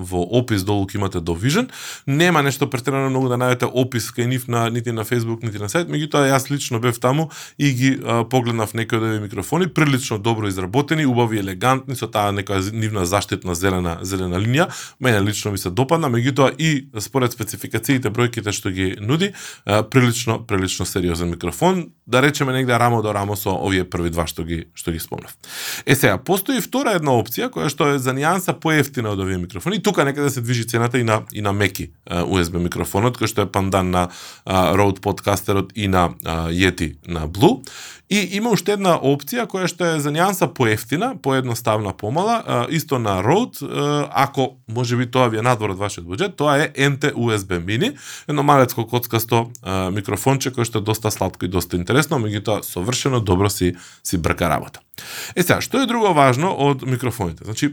во 0.06 0.22
опис 0.38 0.62
долу 0.62 0.86
ќе 0.86 1.00
имате 1.00 1.20
до 1.26 1.34
Vision. 1.34 1.70
Нема 2.06 2.44
нешто 2.46 2.68
претерано 2.70 3.10
многу 3.10 3.32
да 3.32 3.38
најдете 3.42 3.66
опис 3.66 4.12
кај 4.14 4.28
нив 4.30 4.46
на 4.48 4.68
нити 4.70 4.94
на 4.94 5.02
Facebook, 5.02 5.42
нити 5.42 5.58
на 5.58 5.70
сайт, 5.70 5.90
меѓутоа 5.90 6.30
јас 6.30 6.52
лично 6.52 6.80
бев 6.80 7.00
таму 7.02 7.32
и 7.58 7.72
ги 7.74 7.92
а, 7.98 8.24
погледнав 8.30 8.76
некои 8.78 9.00
од 9.00 9.08
овие 9.08 9.24
микрофони, 9.24 9.68
прилично 9.68 10.20
добро 10.20 10.48
изработени, 10.48 11.06
убави, 11.06 11.40
елегантни 11.42 11.98
со 11.98 12.08
таа 12.08 12.30
некоја 12.30 12.62
нивна 12.70 13.08
заштитна 13.10 13.56
зелена 13.56 13.98
зелена 14.02 14.38
линија. 14.38 14.70
Мене 15.00 15.22
лично 15.22 15.52
ми 15.52 15.58
се 15.58 15.74
допадна, 15.74 16.12
меѓутоа 16.14 16.54
и 16.58 16.90
според 17.02 17.34
спецификациите 17.34 18.14
бројките 18.14 18.54
што 18.54 18.70
ги 18.70 18.94
нуди, 19.02 19.34
а, 19.66 19.82
прилично 19.82 20.44
прилично 20.46 20.86
сериозен 20.86 21.34
микрофон, 21.34 21.90
да 22.08 22.22
речеме 22.22 22.54
негде 22.54 22.80
рамо 22.80 23.02
до 23.02 23.14
рамо 23.14 23.36
со 23.36 23.54
овие 23.56 23.84
први 23.84 24.10
два 24.10 24.28
што 24.28 24.44
ги 24.44 24.66
што 24.76 24.92
ги 24.92 25.00
спомнав. 25.00 25.36
Е 25.86 25.96
сега 25.96 26.18
постои 26.18 26.62
втора 26.62 26.98
една 27.00 27.16
опција 27.16 27.50
која 27.50 27.70
што 27.72 27.94
е 27.96 28.00
за 28.00 28.12
нијанса 28.12 28.54
поевтина 28.60 29.14
од 29.16 29.20
овие 29.20 29.38
микрофони. 29.38 29.82
Тука 29.84 30.06
некаде 30.06 30.30
се 30.30 30.42
движи 30.42 30.68
цената 30.68 31.00
и 31.00 31.04
на 31.04 31.22
и 31.32 31.42
на 31.42 31.54
меки 31.54 31.92
USB 32.10 32.60
микрофонот 32.60 33.18
кој 33.18 33.28
што 33.28 33.48
е 33.48 33.52
пандан 33.52 33.92
на 33.92 34.10
Rode 34.46 35.00
подкастерот 35.00 35.72
и 35.76 35.88
на 35.88 36.10
Yeti 36.52 36.96
на 37.08 37.28
Blue. 37.28 37.64
И 38.10 38.38
има 38.38 38.52
уште 38.54 38.76
една 38.76 38.98
опција 39.00 39.48
која 39.50 39.66
што 39.66 39.86
е 39.88 40.00
за 40.04 40.12
нијанса 40.14 40.50
поевтина, 40.54 41.16
поедноставна, 41.18 41.94
помала, 41.98 42.68
исто 42.70 43.00
на 43.00 43.24
Rode, 43.24 43.64
ако 44.12 44.58
може 44.68 44.98
би 44.98 45.08
тоа 45.12 45.30
ви 45.32 45.40
е 45.40 45.42
надвор 45.42 45.72
од 45.74 45.80
вашиот 45.80 46.06
буџет, 46.06 46.36
тоа 46.38 46.60
е 46.62 46.68
NT 46.76 47.16
USB 47.16 47.58
Mini, 47.64 47.94
едно 48.28 48.44
малецко 48.44 48.86
коцкасто 48.86 49.48
микрофонче 49.96 50.52
кој 50.52 50.68
што 50.68 50.84
е 50.84 50.86
доста 50.86 51.12
сладко 51.12 51.46
и 51.46 51.48
доста 51.48 51.78
интересно, 51.78 51.93
меѓутоа 52.20 52.64
совршено 52.64 53.20
добро 53.20 53.50
си 53.50 53.76
си 54.04 54.18
брка 54.18 54.50
работа. 54.50 54.80
Е 55.36 55.42
сега, 55.42 55.58
што 55.66 55.82
е 55.82 55.88
друго 55.90 56.12
важно 56.14 56.52
од 56.54 56.84
микрофоните? 56.86 57.46
Значи, 57.48 57.72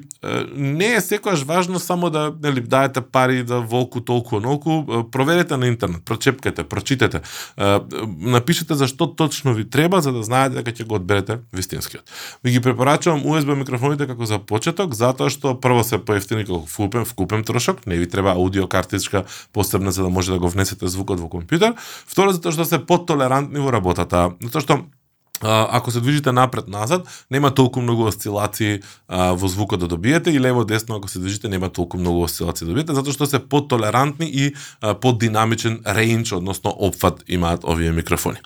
не 0.56 0.94
е 0.96 1.00
секојаш 1.04 1.44
важно 1.44 1.78
само 1.78 2.08
да 2.10 2.30
нели 2.32 2.60
даете 2.60 3.00
пари 3.00 3.42
да 3.44 3.60
волку 3.60 4.00
толку 4.00 4.36
онолку, 4.36 5.04
проверете 5.12 5.56
на 5.56 5.68
интернет, 5.68 6.04
прочепкате, 6.04 6.64
прочитете, 6.64 7.20
напишете 7.56 8.74
за 8.74 8.88
што 8.88 9.06
точно 9.06 9.52
ви 9.52 9.64
треба 9.68 10.00
за 10.00 10.12
да 10.16 10.22
знаете 10.24 10.62
дека 10.62 10.72
ќе 10.72 10.86
го 10.88 10.96
одберете 10.96 11.40
вистинскиот. 11.52 12.08
Ви 12.44 12.56
ги 12.56 12.60
препорачувам 12.60 13.20
USB 13.20 13.52
микрофоните 13.52 14.08
како 14.08 14.24
за 14.24 14.38
почеток, 14.40 14.96
затоа 14.96 15.28
што 15.28 15.52
прво 15.60 15.84
се 15.84 16.00
поевтини 16.00 16.48
како 16.48 16.64
вкупен, 16.64 17.04
вкупен 17.04 17.44
трошок, 17.44 17.84
не 17.86 18.00
ви 18.00 18.08
треба 18.08 18.32
аудио 18.32 18.64
картичка 18.64 19.24
посебна 19.52 19.92
за 19.92 20.02
да 20.02 20.08
може 20.08 20.32
да 20.32 20.38
го 20.38 20.48
внесете 20.48 20.88
звукот 20.88 21.20
во 21.20 21.28
компјутер. 21.28 21.76
Второ 22.08 22.32
затоа 22.32 22.56
што 22.56 22.64
се 22.64 22.80
потолерантни 22.80 23.60
во 23.60 23.68
работата, 23.68 24.32
затоа 24.40 24.64
што 24.64 24.80
ако 25.42 25.90
се 25.90 26.00
движите 26.00 26.32
напред-назад, 26.32 27.24
нема 27.30 27.50
толку 27.54 27.80
многу 27.80 28.04
осцилации 28.04 28.80
а, 29.08 29.32
во 29.32 29.48
звукот 29.48 29.80
да 29.80 29.88
добиете 29.88 30.30
и 30.30 30.40
лево-десно 30.40 30.96
ако 30.96 31.08
се 31.08 31.18
движите 31.18 31.48
нема 31.48 31.68
толку 31.68 31.98
многу 31.98 32.22
осцилации 32.24 32.66
да 32.66 32.72
добиете, 32.72 32.94
затоа 32.94 33.16
што 33.16 33.26
се 33.26 33.40
потолерантни 33.40 34.28
и 34.28 34.52
а, 34.80 34.94
поддинамичен 34.94 35.80
рейндж, 35.86 36.36
односно 36.36 36.76
опфат 36.76 37.24
имаат 37.28 37.64
овие 37.64 37.92
микрофони. 37.92 38.38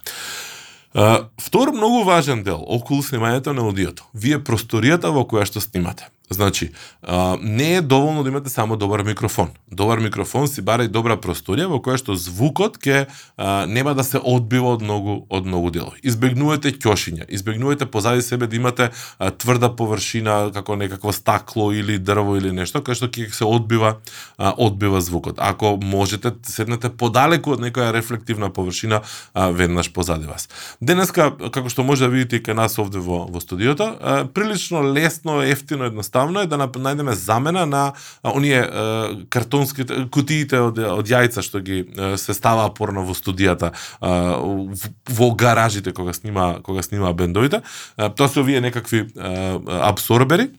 Uh, 0.95 1.27
втор 1.43 1.73
многу 1.75 2.05
важен 2.07 2.45
дел 2.47 2.63
околу 2.63 3.03
снимањето 3.03 3.51
на 3.51 3.67
аудиото. 3.67 4.07
Вие 4.15 4.39
просторијата 4.39 5.11
во 5.11 5.27
која 5.27 5.43
што 5.43 5.59
снимате. 5.59 6.07
Значи, 6.31 6.71
а, 7.03 7.37
не 7.41 7.75
е 7.75 7.81
доволно 7.81 8.23
да 8.23 8.29
имате 8.29 8.49
само 8.49 8.77
добар 8.77 9.03
микрофон. 9.03 9.49
Добар 9.73 9.99
микрофон 9.99 10.49
си 10.49 10.63
бара 10.63 10.85
и 10.85 10.89
добра 10.89 11.19
просторија 11.21 11.69
во 11.69 11.77
која 11.85 12.01
што 12.01 12.17
звукот 12.17 12.79
ќе 12.81 13.05
а, 13.37 13.67
нема 13.69 13.93
да 13.93 14.01
се 14.01 14.17
одбива 14.17 14.73
од 14.73 14.81
многу 14.81 15.27
од 15.29 15.45
многу 15.45 15.69
делови. 15.69 16.01
Избегнувате 16.01 16.73
ќошиња, 16.73 17.29
избегнувате 17.29 17.85
позади 17.85 18.25
себе 18.25 18.49
да 18.49 18.57
имате 18.57 18.89
а, 19.19 19.31
тврда 19.37 19.69
површина 19.77 20.49
како 20.55 20.79
некакво 20.81 21.13
стакло 21.13 21.73
или 21.77 21.99
дрво 21.99 22.39
или 22.41 22.55
нешто 22.57 22.81
кое 22.81 22.97
што 22.97 23.13
ќе 23.13 23.29
се 23.29 23.45
одбива 23.45 24.01
а, 24.39 24.55
одбива 24.57 25.05
звукот. 25.05 25.37
Ако 25.37 25.77
можете 25.77 26.33
седнете 26.49 26.89
подалеку 26.89 27.53
од 27.53 27.61
некоја 27.61 27.93
рефлективна 27.93 28.49
површина 28.49 29.03
а, 29.35 29.53
веднаш 29.53 29.93
позади 29.93 30.25
вас. 30.25 30.49
Денеска 30.81 31.35
како 31.53 31.69
што 31.69 31.85
може 31.85 32.09
да 32.09 32.13
видите 32.17 32.41
и 32.41 32.45
кај 32.49 32.57
нас 32.57 32.81
овде 32.81 32.97
во 32.97 33.27
во 33.29 33.45
студиото, 33.45 33.93
а, 34.01 34.25
прилично 34.25 34.81
лесно, 34.81 35.43
ефтино, 35.45 35.85
едноставно 35.85 36.14
едноставно 36.15 36.41
е 36.41 36.47
да 36.47 36.57
најдеме 36.59 37.13
замена 37.13 37.67
на 37.67 37.93
оние 38.23 38.63
картонски 39.31 39.85
кутиите 40.11 40.61
од 40.61 40.79
од 40.79 41.07
јајца 41.09 41.43
што 41.43 41.61
ги 41.61 41.85
се 42.17 42.35
става 42.35 42.71
порно 42.75 43.03
во 43.05 43.15
студијата 43.15 43.73
во 44.01 45.35
гаражите 45.35 45.93
кога 45.93 46.13
снима 46.13 46.61
кога 46.63 46.83
снима 46.83 47.13
бендовите. 47.13 47.63
Тоа 47.97 48.29
се 48.29 48.41
овие 48.41 48.61
некакви 48.61 49.09
абсорбери 49.67 50.51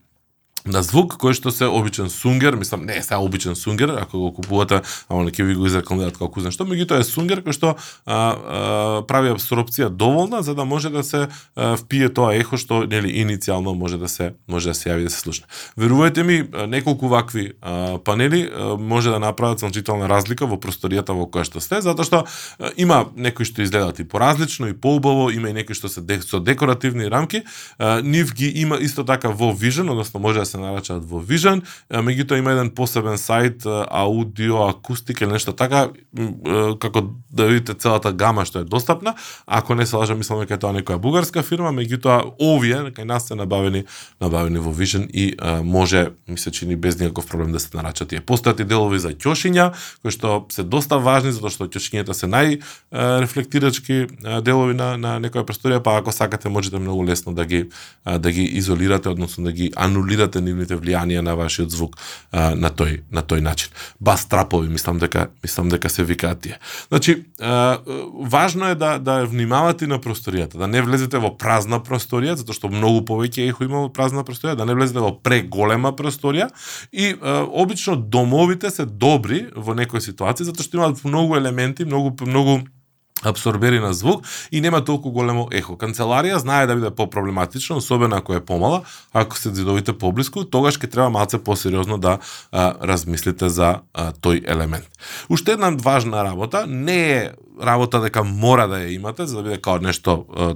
на 0.66 0.82
звук 0.84 1.16
кој 1.22 1.36
што 1.38 1.54
се 1.54 1.68
обичен 1.70 2.10
сунгер, 2.10 2.56
мислам 2.58 2.86
не 2.86 2.98
е 2.98 3.04
сега 3.04 3.20
обичен 3.22 3.56
сунгер, 3.56 3.90
ако 4.02 4.20
го 4.20 4.34
купувате, 4.34 4.82
ама 5.10 5.24
не 5.24 5.32
ќе 5.32 5.46
ви 5.46 5.56
го 5.56 5.68
изрекламираат 5.70 6.18
како 6.18 6.32
кузен 6.34 6.54
што, 6.54 6.66
меѓутоа 6.66 7.04
е 7.04 7.08
сунгер 7.08 7.44
кој 7.46 7.54
што 7.54 7.76
а, 7.76 8.16
а, 8.16 9.04
прави 9.08 9.30
абсорбција 9.34 9.90
доволна 9.90 10.42
за 10.44 10.56
да 10.56 10.66
може 10.66 10.90
да 10.90 11.04
се 11.04 11.28
а, 11.28 11.76
впие 11.78 12.10
тоа 12.10 12.34
ехо 12.36 12.58
што 12.58 12.84
нели 12.90 13.14
иницијално 13.22 13.76
може 13.78 14.02
да 14.02 14.10
се 14.10 14.34
може 14.48 14.74
да 14.74 14.76
се 14.76 14.90
јави 14.90 15.06
да 15.06 15.14
се 15.14 15.20
слушне. 15.22 15.46
Верувајте 15.78 16.24
ми, 16.24 16.44
неколку 16.68 17.08
вакви 17.08 17.54
а, 17.62 17.98
панели 17.98 18.50
а, 18.50 18.76
може 18.78 19.10
да 19.10 19.20
направат 19.20 19.60
значителна 19.60 20.10
разлика 20.10 20.50
во 20.50 20.58
просторијата 20.58 21.14
во 21.14 21.30
која 21.30 21.46
што 21.46 21.62
сте, 21.62 21.82
затоа 21.86 22.06
што 22.06 22.24
а, 22.26 22.74
има 22.78 23.06
некои 23.16 23.46
што 23.46 23.62
изгледаат 23.62 24.00
и 24.00 24.08
поразлично 24.08 24.68
и 24.68 24.74
поубаво, 24.74 25.30
има 25.30 25.50
и 25.50 25.54
некои 25.54 25.78
што 25.78 25.90
се 25.90 26.02
де, 26.02 26.22
со 26.22 26.40
декоративни 26.40 27.06
рамки, 27.06 27.44
а, 27.78 28.02
нив 28.02 28.34
ги 28.34 28.50
има 28.66 28.82
исто 28.82 29.06
така 29.06 29.30
во 29.30 29.54
Vision, 29.54 29.92
односно 29.92 30.20
може 30.20 30.40
да 30.40 30.46
се 30.46 30.55
се 30.56 30.62
нарачаат 30.64 31.04
во 31.04 31.20
Vision, 31.20 31.62
меѓутоа 31.92 32.40
има 32.40 32.56
еден 32.56 32.72
посебен 32.76 33.20
сајт 33.20 33.68
аудио 33.92 34.64
акустик 34.70 35.22
или 35.22 35.36
нешто 35.36 35.54
така 35.54 35.90
како 36.80 37.04
да 37.30 37.48
видите 37.50 37.76
целата 37.76 38.14
гама 38.14 38.46
што 38.48 38.64
е 38.64 38.70
достапна. 38.70 39.16
Ако 39.46 39.76
не 39.76 39.86
се 39.86 39.96
лажам, 39.96 40.18
мислам 40.18 40.40
дека 40.40 40.56
е 40.56 40.62
тоа 40.62 40.74
некоја 40.76 41.02
бугарска 41.02 41.44
фирма, 41.44 41.74
меѓутоа 41.76 42.36
овие 42.40 42.92
кај 42.96 43.04
нас 43.04 43.28
се 43.28 43.36
набавени 43.36 43.84
набавени 44.22 44.60
во 44.64 44.72
Vision 44.72 45.08
и 45.12 45.36
може 45.64 46.12
ми 46.28 46.38
се 46.38 46.52
чини 46.52 46.76
без 46.76 47.00
никаков 47.00 47.28
проблем 47.28 47.52
да 47.52 47.60
се 47.60 47.76
нарачат 47.76 48.10
тие. 48.10 48.22
Постојат 48.22 48.62
и 48.62 48.66
делови 48.66 49.00
за 49.00 49.12
ќошиња 49.12 49.72
кои 50.02 50.12
што 50.12 50.46
се 50.52 50.64
доста 50.64 50.98
важни 50.98 51.36
затоа 51.36 51.52
што 51.52 51.68
ќошињата 51.68 52.14
се 52.14 52.32
нај 52.32 52.62
рефлектирачки 52.94 54.08
делови 54.42 54.74
на 54.74 54.96
на 54.98 55.18
некоја 55.20 55.44
просторија, 55.44 55.84
па 55.84 55.98
ако 56.00 56.12
сакате 56.12 56.50
можете 56.50 56.80
многу 56.80 57.04
лесно 57.04 57.34
да 57.34 57.46
ги 57.46 57.66
да 58.06 58.32
ги 58.32 58.44
изолирате, 58.44 59.10
односно 59.10 59.44
да 59.44 59.52
ги 59.52 59.72
анулирате 59.76 60.42
нивните 60.46 60.78
влијанија 60.80 61.24
на 61.26 61.36
вашиот 61.36 61.72
звук 61.74 61.98
а, 62.32 62.54
на 62.56 62.70
тој 62.70 63.02
на 63.12 63.24
тој 63.26 63.42
начин. 63.46 63.74
Бас 64.00 64.26
трапови, 64.30 64.70
мислам 64.70 65.00
дека 65.02 65.30
мислам 65.44 65.70
дека 65.70 65.90
се 65.90 66.04
викаат 66.04 66.42
тие. 66.46 66.60
Значи, 66.88 67.24
а, 67.42 67.80
важно 68.22 68.70
е 68.70 68.76
да 68.76 68.98
да 69.00 69.26
внимавате 69.26 69.88
на 69.88 70.00
просторијата, 70.00 70.58
да 70.58 70.68
не 70.68 70.82
влезете 70.82 71.20
во 71.22 71.34
празна 71.38 71.80
просторија, 71.80 72.38
затоа 72.40 72.56
што 72.56 72.72
многу 72.72 73.06
повеќе 73.06 73.50
ехо 73.50 73.66
има 73.66 73.86
во 73.86 73.90
празна 73.94 74.24
просторија, 74.28 74.56
да 74.56 74.66
не 74.66 74.76
влезете 74.78 75.04
во 75.04 75.14
преголема 75.16 75.94
просторија 75.94 76.50
и 76.92 77.16
а, 77.16 77.44
обично 77.50 77.96
домовите 77.96 78.70
се 78.70 78.86
добри 78.86 79.46
во 79.56 79.76
некои 79.76 80.02
ситуации 80.02 80.46
затоа 80.46 80.64
што 80.64 80.78
имаат 80.78 81.04
многу 81.04 81.36
елементи, 81.36 81.86
многу 81.86 82.16
многу 82.26 82.62
абсорбери 83.26 83.80
на 83.80 83.94
звук 83.94 84.26
и 84.52 84.62
нема 84.62 84.84
толку 84.86 85.12
големо 85.12 85.48
ехо. 85.52 85.74
Канцеларија 85.74 86.38
знае 86.38 86.68
да 86.68 86.76
биде 86.76 86.92
попроблематично, 86.96 87.78
особено 87.78 88.16
ако 88.16 88.34
е 88.34 88.46
помала, 88.46 88.82
ако 89.14 89.38
се 89.38 89.54
зидовите 89.54 89.94
поблиску, 89.94 90.44
тогаш 90.44 90.80
ќе 90.80 90.92
треба 90.92 91.10
малце 91.10 91.38
посериозно 91.38 91.98
да 91.98 92.18
а, 92.52 92.74
размислите 92.82 93.50
за 93.50 93.82
а, 93.94 94.12
тој 94.12 94.44
елемент. 94.48 94.88
Уште 95.30 95.52
една 95.52 95.70
важна 95.70 96.24
работа, 96.24 96.66
не 96.68 97.12
е 97.12 97.32
работа 97.62 98.02
дека 98.02 98.24
мора 98.24 98.68
да 98.68 98.84
ја 98.84 98.96
имате, 98.96 99.26
за 99.26 99.38
да 99.38 99.44
биде 99.44 99.62
као 99.62 99.80
нешто 99.80 100.26
а, 100.36 100.56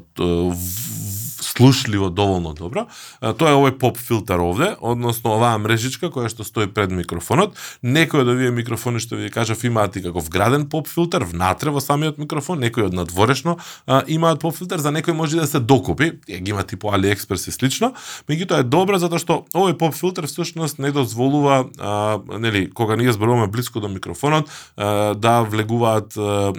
слушливо 1.60 2.10
доволно 2.10 2.54
добро, 2.56 2.86
тоа 3.20 3.52
е 3.52 3.58
овој 3.58 3.74
поп 3.80 3.98
филтер 4.00 4.40
овде, 4.40 4.70
односно 4.80 5.34
оваа 5.36 5.60
мрежичка 5.60 6.08
која 6.08 6.32
што 6.32 6.46
стои 6.48 6.70
пред 6.72 6.94
микрофонот. 6.96 7.58
Некои 7.84 8.24
од 8.24 8.32
овие 8.32 8.52
микрофони 8.56 9.02
што 9.04 9.20
ви 9.20 9.28
кажав 9.34 9.60
имаат 9.68 9.98
и 10.00 10.04
како 10.06 10.24
вграден 10.24 10.70
поп 10.72 10.88
филтер 10.88 11.26
внатре 11.28 11.74
во 11.76 11.84
самиот 11.84 12.16
микрофон, 12.22 12.64
некои 12.64 12.88
од 12.88 12.96
надворешно 12.96 13.58
а, 13.86 14.06
имаат 14.08 14.40
поп 14.40 14.56
филтер, 14.56 14.80
за 14.80 14.94
некои 14.96 15.14
може 15.14 15.36
да 15.36 15.48
се 15.48 15.60
докупи, 15.60 16.14
ја 16.32 16.40
ги 16.40 16.56
има 16.56 16.64
типо 16.64 16.94
AliExpress 16.96 17.50
и 17.50 17.52
слично, 17.52 17.92
меѓутоа 18.32 18.64
е 18.64 18.70
добро 18.70 18.96
затоа 18.96 19.20
што 19.20 19.42
овој 19.52 19.76
поп 19.76 20.00
филтер 20.00 20.32
всушност 20.32 20.80
не 20.80 20.94
дозволува 20.96 21.66
а, 21.76 22.24
нели 22.40 22.70
кога 22.72 22.96
ние 22.96 23.12
зборуваме 23.12 23.52
блиско 23.52 23.84
до 23.84 23.92
микрофонот 23.92 24.48
а, 24.78 25.14
да 25.14 25.42
влегуваат 25.44 26.16
а, 26.16 26.54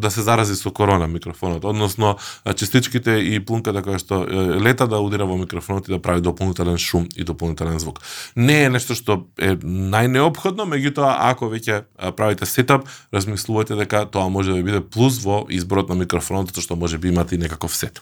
да 0.00 0.10
се 0.10 0.24
зарази 0.24 0.56
со 0.56 0.72
корона 0.72 1.08
микрофонот, 1.08 1.64
односно 1.64 2.16
честичките 2.56 3.20
и 3.20 3.36
плунката 3.44 3.84
која 3.84 4.00
што 4.00 4.29
лета 4.30 4.86
да 4.86 5.00
удира 5.00 5.26
во 5.26 5.36
микрофонот 5.36 5.88
и 5.88 5.92
да 5.92 5.98
прави 5.98 6.20
дополнителен 6.20 6.78
шум 6.78 7.08
и 7.16 7.24
дополнителен 7.24 7.78
звук. 7.78 8.00
Не 8.36 8.64
е 8.64 8.70
нешто 8.70 8.94
што 8.94 9.26
е 9.38 9.56
најнеопходно, 9.56 10.66
меѓутоа 10.70 11.16
ако 11.30 11.50
веќе 11.50 11.82
правите 12.16 12.46
сетап, 12.46 12.86
размислувате 13.12 13.74
дека 13.74 14.04
тоа 14.06 14.28
може 14.28 14.54
да 14.54 14.62
биде 14.62 14.80
плюс 14.80 15.18
во 15.24 15.44
изборот 15.50 15.88
на 15.88 15.98
микрофонот, 15.98 16.50
затоа 16.50 16.62
што 16.62 16.76
може 16.76 16.98
би 16.98 17.08
имате 17.08 17.34
и 17.34 17.38
некаков 17.38 17.74
сет. 17.74 18.00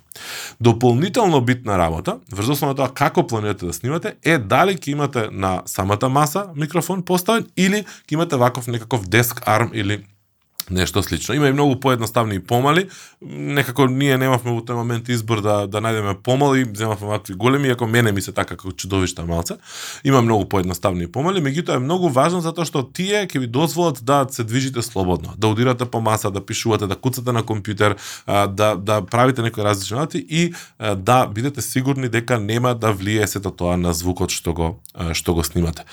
Дополнително 0.60 1.40
битна 1.40 1.78
работа, 1.78 2.18
врз 2.32 2.54
основа 2.58 2.74
тоа 2.74 2.92
како 2.92 3.26
планирате 3.26 3.66
да 3.66 3.72
снимате, 3.72 4.14
е 4.22 4.38
дали 4.38 4.76
ќе 4.76 4.92
имате 4.92 5.28
на 5.32 5.62
самата 5.66 6.08
маса 6.08 6.48
микрофон 6.54 7.02
поставен 7.02 7.48
или 7.56 7.84
ќе 8.06 8.20
имате 8.20 8.36
ваков 8.36 8.66
некаков 8.66 9.08
деск 9.08 9.42
арм 9.46 9.70
или 9.74 10.04
нешто 10.70 11.02
слично. 11.02 11.34
Има 11.34 11.48
и 11.48 11.52
многу 11.52 11.80
поедноставни 11.80 12.34
и 12.34 12.40
помали. 12.40 12.88
Некако 13.22 13.86
ние 13.86 14.18
немавме 14.18 14.52
во 14.52 14.60
тој 14.60 14.74
момент 14.74 15.08
избор 15.08 15.40
да 15.40 15.66
да 15.66 15.80
најдеме 15.80 16.14
помали, 16.22 16.66
земавме 16.74 17.08
вакви 17.08 17.34
големи, 17.34 17.68
иако 17.68 17.86
мене 17.86 18.12
ми 18.12 18.22
се 18.22 18.32
така 18.32 18.56
како 18.56 18.72
чудовишта 18.72 19.26
малце. 19.26 19.54
Има 20.04 20.22
многу 20.22 20.48
поедноставни 20.48 21.04
и 21.04 21.12
помали, 21.12 21.40
меѓутоа 21.40 21.76
е 21.76 21.78
многу 21.78 22.08
важно 22.08 22.40
затоа 22.40 22.64
што 22.64 22.82
тие 22.82 23.26
ќе 23.26 23.38
ви 23.38 23.46
дозволат 23.46 24.02
да 24.02 24.26
се 24.30 24.44
движите 24.44 24.82
слободно, 24.82 25.34
да 25.38 25.48
удирате 25.48 25.84
по 25.84 26.00
маса, 26.00 26.30
да 26.30 26.40
пишувате, 26.40 26.86
да 26.86 26.96
куцате 26.96 27.32
на 27.32 27.42
компјутер, 27.42 27.96
да 28.26 28.76
да 28.76 29.00
правите 29.02 29.42
некои 29.42 29.64
различни 29.64 29.96
работи 29.96 30.26
и 30.28 30.52
да 30.96 31.26
бидете 31.26 31.62
сигурни 31.62 32.08
дека 32.08 32.38
нема 32.38 32.74
да 32.74 32.92
влие 32.92 33.26
сето 33.26 33.50
тоа 33.50 33.76
на 33.76 33.92
звукот 33.94 34.30
што 34.30 34.52
го 34.52 34.80
што 35.12 35.34
го 35.34 35.44
снимате. 35.44 35.84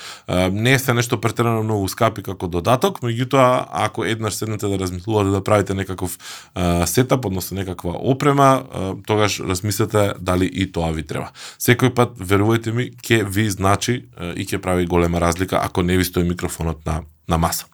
Не 0.52 0.78
се 0.78 0.94
нешто 0.94 1.20
претерано 1.20 1.62
многу 1.62 1.88
скапи 1.88 2.22
како 2.22 2.48
додаток, 2.48 3.00
меѓутоа 3.00 3.66
ако 3.70 4.04
еднаш 4.04 4.34
седнете 4.34 4.65
почнете 4.66 4.78
да 4.78 4.84
размислувате 4.84 5.30
да 5.30 5.44
правите 5.44 5.74
некаков 5.74 6.18
а, 6.54 6.86
сетап, 6.86 7.24
односно 7.24 7.56
некаква 7.56 7.96
опрема, 7.98 8.64
а, 8.72 8.94
тогаш 9.06 9.40
размислете 9.40 10.14
дали 10.20 10.46
и 10.46 10.72
тоа 10.72 10.92
ви 10.92 11.02
треба. 11.02 11.30
Секој 11.58 11.94
пат, 11.94 12.18
верувајте 12.18 12.72
ми, 12.72 12.90
ќе 12.90 13.24
ви 13.24 13.50
значи 13.50 14.08
а, 14.16 14.32
и 14.34 14.44
ќе 14.46 14.58
прави 14.58 14.86
голема 14.86 15.20
разлика 15.20 15.60
ако 15.62 15.82
не 15.82 15.96
ви 15.96 16.04
стои 16.04 16.24
микрофонот 16.24 16.86
на 16.86 17.02
на 17.28 17.38
маса. 17.38 17.66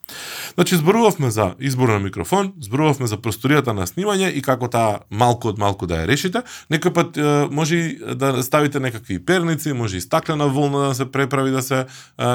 Значи, 0.54 0.76
зборувавме 0.76 1.30
за 1.30 1.54
избор 1.61 1.88
на 1.88 1.99
микрофон, 1.99 2.52
зборувавме 2.61 3.06
за 3.06 3.16
просторијата 3.16 3.73
на 3.73 3.87
снимање 3.87 4.28
и 4.32 4.42
како 4.42 4.68
таа 4.68 5.00
малку 5.11 5.49
од 5.49 5.59
малку 5.59 5.87
да 5.88 6.02
ја 6.02 6.09
решите. 6.09 6.42
Некој 6.73 6.92
пат 6.92 7.16
е, 7.16 7.49
може 7.50 7.97
да 8.16 8.42
ставите 8.42 8.80
некакви 8.80 9.18
перници, 9.18 9.73
може 9.73 9.97
и 9.97 10.04
стаклена 10.04 10.49
волна 10.49 10.88
да 10.88 10.94
се 10.94 11.06
преправи 11.12 11.50
да 11.50 11.62
се 11.62 11.78
е, 11.80 11.87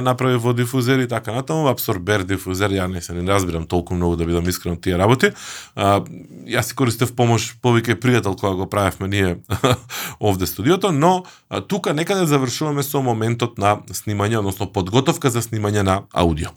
направи 0.02 0.38
во 0.38 0.54
дифузер 0.54 1.00
и 1.00 1.08
така 1.08 1.34
натаму, 1.34 1.68
абсорбер 1.70 2.24
дифузер, 2.24 2.74
ја 2.74 2.88
не 2.90 3.02
се 3.02 3.14
не 3.14 3.26
разбирам 3.32 3.68
толку 3.68 3.94
многу 3.96 4.16
да 4.16 4.26
бидам 4.26 4.50
искрен 4.50 4.78
тие 4.82 4.98
работи. 4.98 5.32
А, 5.76 6.02
јас 6.46 6.74
си 6.74 6.76
користев 6.76 7.14
помош 7.16 7.56
повеќе 7.62 7.98
пријател 8.02 8.38
кога 8.38 8.56
го 8.56 8.70
правевме 8.70 9.08
ние 9.08 9.38
овде 10.20 10.46
студиото, 10.46 10.92
но 10.92 11.24
а, 11.50 11.62
тука 11.62 11.94
некаде 11.94 12.26
завршуваме 12.26 12.84
со 12.84 13.02
моментот 13.02 13.58
на 13.58 13.78
снимање, 13.94 14.40
односно 14.40 14.72
подготовка 14.72 15.30
за 15.30 15.42
снимање 15.42 15.82
на 15.82 16.02
аудио. 16.14 16.54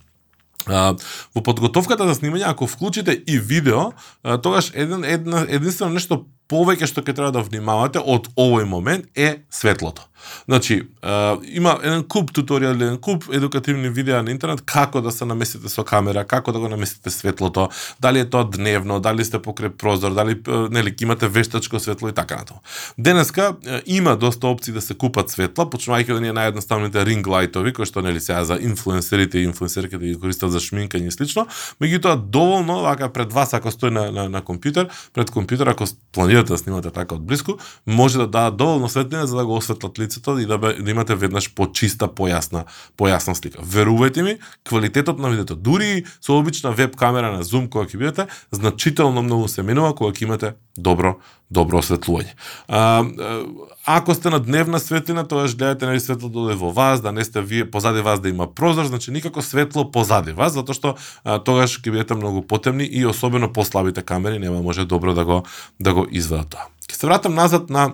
А, 0.67 0.97
во 1.35 1.43
подготовката 1.43 2.07
за 2.09 2.19
снимање, 2.19 2.49
ако 2.49 2.67
вклучите 2.67 3.15
и 3.27 3.39
видео, 3.39 3.93
а, 4.23 4.39
тогаш 4.39 4.73
еден, 4.75 5.05
една, 5.05 5.47
единствено 5.49 5.95
нешто 5.95 6.27
повеќе 6.51 6.89
што 6.91 7.05
ќе 7.05 7.15
треба 7.15 7.33
да 7.37 7.45
внимавате 7.47 8.03
од 8.03 8.29
овој 8.37 8.67
момент 8.69 9.07
е 9.15 9.43
светлото. 9.51 10.11
Значи, 10.45 10.75
е, 11.03 11.37
има 11.43 11.77
еден 11.83 12.03
куп 12.09 12.33
туторијали, 12.37 12.85
еден 12.85 12.99
куп 12.99 13.25
едукативни 13.33 13.89
видеа 13.89 14.23
на 14.23 14.31
интернет 14.31 14.61
како 14.67 15.01
да 15.01 15.13
се 15.13 15.25
наместите 15.25 15.69
со 15.69 15.85
камера, 15.85 16.25
како 16.25 16.53
да 16.53 16.59
го 16.59 16.69
наместите 16.69 17.11
светлото, 17.11 17.69
дали 18.01 18.21
е 18.21 18.29
тоа 18.31 18.45
дневно, 18.45 19.01
дали 19.01 19.25
сте 19.25 19.39
покрај 19.39 19.73
прозор, 19.77 20.15
дали 20.15 20.37
нели 20.71 20.95
имате 21.01 21.29
вештачко 21.29 21.81
светло 21.81 22.09
и 22.09 22.13
така 22.13 22.37
натаму. 22.37 22.61
Денеска 22.99 23.55
има 23.87 24.17
доста 24.17 24.47
опции 24.47 24.73
да 24.73 24.81
се 24.81 24.95
купат 24.95 25.31
светла, 25.31 25.67
почнувајќи 25.67 26.07
да 26.07 26.15
од 26.15 26.23
ние 26.23 26.37
наједноставните 26.37 27.05
ринг 27.05 27.27
lightови 27.27 27.73
кои 27.73 27.87
што 27.87 28.03
нели 28.03 28.21
сега 28.21 28.45
за 28.45 28.59
инфлуенсерите 28.61 29.39
и 29.39 29.49
инфлуенсерките 29.49 29.99
да 29.99 30.07
ги 30.07 30.19
користат 30.21 30.53
за 30.53 30.61
шминкање 30.61 31.09
и 31.09 31.15
слично, 31.15 31.47
меѓутоа 31.81 32.17
доволно 32.17 32.83
вака 32.83 33.09
пред 33.13 33.33
вас 33.33 33.55
ако 33.55 33.71
стои 33.71 33.91
на, 33.91 34.11
на, 34.11 34.29
на 34.29 34.43
компјутер, 34.43 34.91
пред 35.15 35.31
компјутер 35.31 35.71
ако 35.71 35.85
планирате 36.13 36.40
да 36.49 36.59
снимате 36.59 36.91
така 36.91 37.15
од 37.15 37.25
близко, 37.27 37.59
може 37.87 38.19
да 38.19 38.27
дадат 38.27 38.57
доволно 38.57 38.89
светлина 38.89 39.27
за 39.27 39.37
да 39.37 39.47
го 39.47 39.57
осветлат 39.57 39.99
лицето 39.99 40.39
и 40.39 40.47
да, 40.47 40.59
бе, 40.59 40.73
да 40.75 40.91
имате 40.91 41.15
веднаш 41.15 41.55
почиста, 41.55 42.09
појасна, 42.09 42.65
појасна 42.99 43.35
слика. 43.35 43.63
Верувајте 43.63 44.23
ми, 44.23 44.39
квалитетот 44.69 45.19
на 45.19 45.31
видеото, 45.31 45.57
дури 45.57 46.05
со 46.21 46.39
обична 46.39 46.73
веб 46.73 46.97
камера 46.97 47.33
на 47.33 47.45
Zoom 47.45 47.69
која 47.69 47.91
ќе 47.91 47.99
бидете, 47.99 48.27
значително 48.51 49.23
многу 49.23 49.49
се 49.49 49.63
менува 49.63 49.95
кога 49.95 50.13
ќе 50.13 50.25
имате 50.25 50.55
добро 50.77 51.19
добро 51.51 51.81
осветлување. 51.83 52.37
А, 52.69 53.03
ако 53.97 54.15
сте 54.15 54.31
на 54.31 54.41
дневна 54.41 54.81
светлина, 54.81 55.25
тоа 55.29 55.49
гледате 55.49 55.87
нели 55.87 56.01
светлото 56.01 56.45
да 56.45 56.57
во 56.57 56.73
вас, 56.73 57.01
да 57.01 57.13
не 57.13 57.25
сте 57.25 57.43
вие 57.43 57.71
позади 57.71 58.01
вас 58.01 58.21
да 58.21 58.29
има 58.29 58.55
прозор, 58.55 58.85
значи 58.85 59.11
никако 59.11 59.43
светло 59.43 59.91
позади 59.91 60.33
вас, 60.33 60.53
затоа 60.53 60.75
што 60.75 60.95
а, 61.25 61.39
тогаш 61.39 61.81
ќе 61.81 61.91
бидете 61.91 62.15
многу 62.15 62.43
потемни 62.43 62.85
и 62.85 63.07
особено 63.07 63.53
послабите 63.53 64.03
камери 64.03 64.39
нема 64.39 64.63
може 64.63 64.85
добро 64.85 65.15
да 65.15 65.25
го 65.25 65.43
да 65.81 65.95
го 65.95 66.07
извадат 66.11 66.51
тоа. 66.55 66.69
Ќе 66.87 66.95
се 66.95 67.07
вратам 67.07 67.35
назад 67.35 67.71
на 67.71 67.93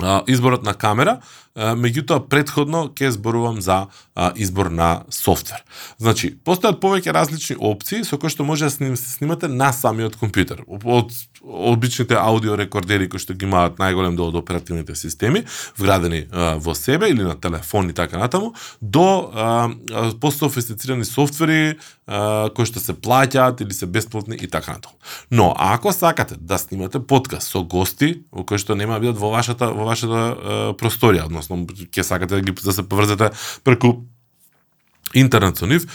а, 0.00 0.22
изборот 0.26 0.62
на 0.62 0.74
камера, 0.74 1.18
меѓутоа 1.58 2.28
предходно 2.30 2.86
ќе 2.94 3.10
зборувам 3.16 3.60
за 3.60 3.86
а, 4.14 4.32
избор 4.36 4.70
на 4.70 5.04
софтвер. 5.10 5.64
Значи, 5.98 6.32
постојат 6.44 6.80
повеќе 6.82 7.14
различни 7.14 7.56
опции 7.58 8.04
со 8.04 8.18
кои 8.18 8.30
што 8.30 8.46
може 8.46 8.68
да 8.68 8.70
сним, 8.70 8.96
снимате 8.96 9.48
на 9.48 9.72
самиот 9.72 10.18
компјутер. 10.20 10.64
Од 10.68 11.12
обичните 11.42 12.18
аудио 12.18 12.56
рекордери 12.58 13.08
кои 13.08 13.22
што 13.22 13.34
ги 13.34 13.46
имаат 13.46 13.78
најголем 13.78 14.16
дел 14.18 14.30
од 14.30 14.38
оперативните 14.38 14.94
системи, 14.98 15.44
вградени 15.78 16.26
а, 16.30 16.56
во 16.58 16.74
себе 16.74 17.10
или 17.10 17.22
на 17.22 17.34
телефон 17.40 17.90
и 17.90 17.94
така 17.94 18.18
натаму, 18.18 18.54
до 18.80 19.30
а, 19.34 19.70
софтвери 21.04 21.78
а, 22.06 22.50
кои 22.54 22.66
што 22.66 22.80
се 22.80 22.94
плаќаат 22.94 23.62
или 23.62 23.74
се 23.74 23.86
бесплатни 23.86 24.36
и 24.40 24.48
така 24.48 24.78
натаму. 24.78 24.96
Но 25.30 25.54
ако 25.58 25.92
сакате 25.92 26.34
да 26.38 26.58
снимате 26.58 26.98
подкаст 26.98 27.50
со 27.50 27.62
гости, 27.62 28.22
во 28.32 28.44
кои 28.44 28.58
што 28.58 28.74
нема 28.74 28.98
да 28.98 29.00
бидат 29.00 29.18
во 29.18 29.30
вашата 29.30 29.70
во 29.72 29.86
вашата 29.88 30.18
а, 30.18 30.74
просторија, 30.74 31.26
односно 31.26 31.47
односно 31.48 31.86
ќе 31.92 32.02
сакате 32.02 32.34
да 32.34 32.40
ги 32.40 32.52
да 32.52 32.72
се 32.72 32.82
поврзете 32.82 33.30
преку 33.64 34.04
интернет 35.14 35.56
со 35.56 35.66
нив, 35.66 35.86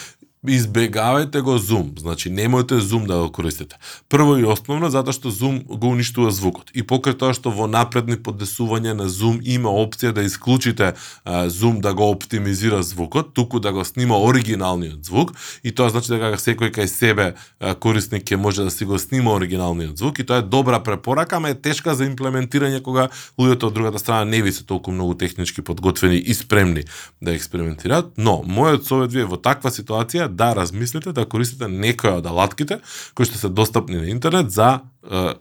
избегавајте 0.47 1.41
го 1.41 1.57
Zoom, 1.57 1.99
значи 1.99 2.29
немојте 2.29 2.79
Zoom 2.79 3.07
да 3.07 3.17
го 3.17 3.31
користите. 3.31 3.75
Прво 4.09 4.37
и 4.37 4.43
основно 4.43 4.89
затоа 4.91 5.15
што 5.15 5.31
Zoom 5.31 5.63
го 5.63 5.93
уништува 5.95 6.31
звукот. 6.35 6.71
И 6.75 6.83
покрај 6.83 7.15
тоа 7.15 7.33
што 7.33 7.51
во 7.51 7.67
напредни 7.67 8.17
подесувања 8.19 8.93
на 8.93 9.07
Zoom 9.07 9.39
има 9.43 9.71
опција 9.71 10.11
да 10.11 10.23
исклучите 10.27 10.93
а, 11.23 11.47
Zoom 11.47 11.79
да 11.79 11.93
го 11.93 12.09
оптимизира 12.11 12.83
звукот, 12.83 13.33
туку 13.33 13.59
да 13.59 13.71
го 13.71 13.85
снима 13.85 14.19
оригиналниот 14.19 15.05
звук 15.05 15.31
и 15.63 15.71
тоа 15.71 15.89
значи 15.89 16.11
дека 16.11 16.35
секој 16.35 16.75
кај 16.75 16.91
себе 16.91 17.33
а, 17.59 17.75
корисник 17.75 18.27
ќе 18.27 18.35
може 18.35 18.67
да 18.67 18.71
си 18.71 18.85
го 18.85 18.99
снима 18.99 19.31
оригиналниот 19.31 19.97
звук 19.97 20.19
и 20.19 20.27
тоа 20.27 20.43
е 20.43 20.47
добра 20.47 20.83
препорака, 20.83 21.37
ама 21.39 21.49
е 21.49 21.55
тешка 21.55 21.95
за 21.95 22.03
имплементирање 22.03 22.83
кога 22.83 23.07
луѓето 23.39 23.71
од 23.71 23.73
другата 23.73 23.99
страна 23.99 24.25
не 24.25 24.41
ви 24.41 24.51
се 24.51 24.65
толку 24.67 24.91
многу 24.91 25.15
технички 25.15 25.61
подготвени 25.61 26.17
и 26.17 26.33
спремни 26.33 26.83
да 27.21 27.31
експериментираат, 27.31 28.11
но 28.17 28.43
мојот 28.43 28.83
совет 28.83 29.11
ви 29.11 29.23
е 29.23 29.29
во 29.29 29.39
таква 29.39 29.71
ситуација 29.71 30.32
да 30.35 30.55
размислите 30.55 31.13
да 31.13 31.25
користите 31.29 31.65
некоја 31.69 32.17
од 32.19 32.25
алатките 32.29 32.79
кои 33.13 33.25
што 33.25 33.37
се 33.37 33.49
достапни 33.49 33.97
на 33.97 34.09
интернет 34.11 34.51
за 34.51 34.79
е, 34.79 34.81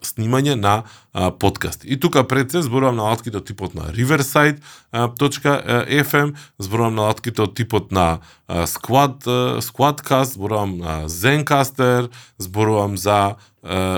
снимање 0.04 0.54
на 0.54 0.82
е, 0.82 0.84
подкасти. 1.38 1.88
И 1.88 2.00
тука 2.00 2.28
пред 2.28 2.50
се 2.50 2.62
зборувам 2.62 2.96
на 2.96 3.02
алатките 3.08 3.36
од 3.40 3.46
типот 3.46 3.74
на 3.74 3.92
riverside.fm, 3.92 6.34
зборувам 6.58 6.94
на 6.94 7.02
алатките 7.08 7.42
од 7.42 7.54
типот 7.54 7.92
на 7.92 8.18
Squad, 8.48 9.24
Squadcast, 9.64 10.32
зборувам 10.36 10.78
на 10.78 11.08
Zencaster, 11.08 12.08
зборувам 12.38 12.96
за 12.96 13.34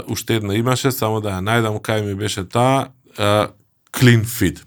уште 0.07 0.35
една 0.37 0.55
имаше, 0.55 0.93
само 0.93 1.21
да 1.21 1.29
ја 1.35 1.41
најдам 1.43 1.81
кај 1.81 2.03
ми 2.07 2.15
беше 2.15 2.45
таа, 2.45 2.89
CleanFit. 3.95 4.63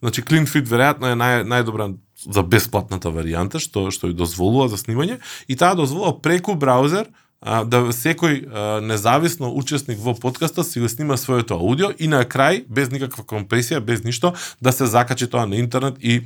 Значи 0.00 0.22
CleanFit 0.22 0.66
веројатно 0.70 1.12
е 1.12 1.16
нај, 1.18 1.42
најдобра 1.46 1.90
за 2.24 2.42
бесплатната 2.42 3.12
варијанта 3.14 3.60
што 3.62 3.90
што 3.94 4.10
ја 4.10 4.18
дозволува 4.18 4.68
за 4.68 4.80
снимање. 4.80 5.18
И 5.48 5.56
таа 5.56 5.74
дозволува 5.78 6.16
преку 6.22 6.54
браузер 6.54 7.08
а, 7.40 7.64
да 7.64 7.92
секој 7.94 8.42
а, 8.42 8.80
независно 8.80 9.52
учесник 9.54 10.00
во 10.02 10.14
подкаста 10.14 10.64
си 10.64 10.80
го 10.80 10.88
снима 10.88 11.16
своето 11.16 11.54
аудио 11.54 11.92
и 11.98 12.08
на 12.08 12.24
крај 12.24 12.64
без 12.68 12.90
никаква 12.90 13.24
компресија, 13.24 13.80
без 13.80 14.04
ништо 14.04 14.34
да 14.60 14.72
се 14.72 14.86
закачи 14.86 15.26
тоа 15.26 15.46
на 15.46 15.56
интернет 15.56 15.96
и 16.00 16.22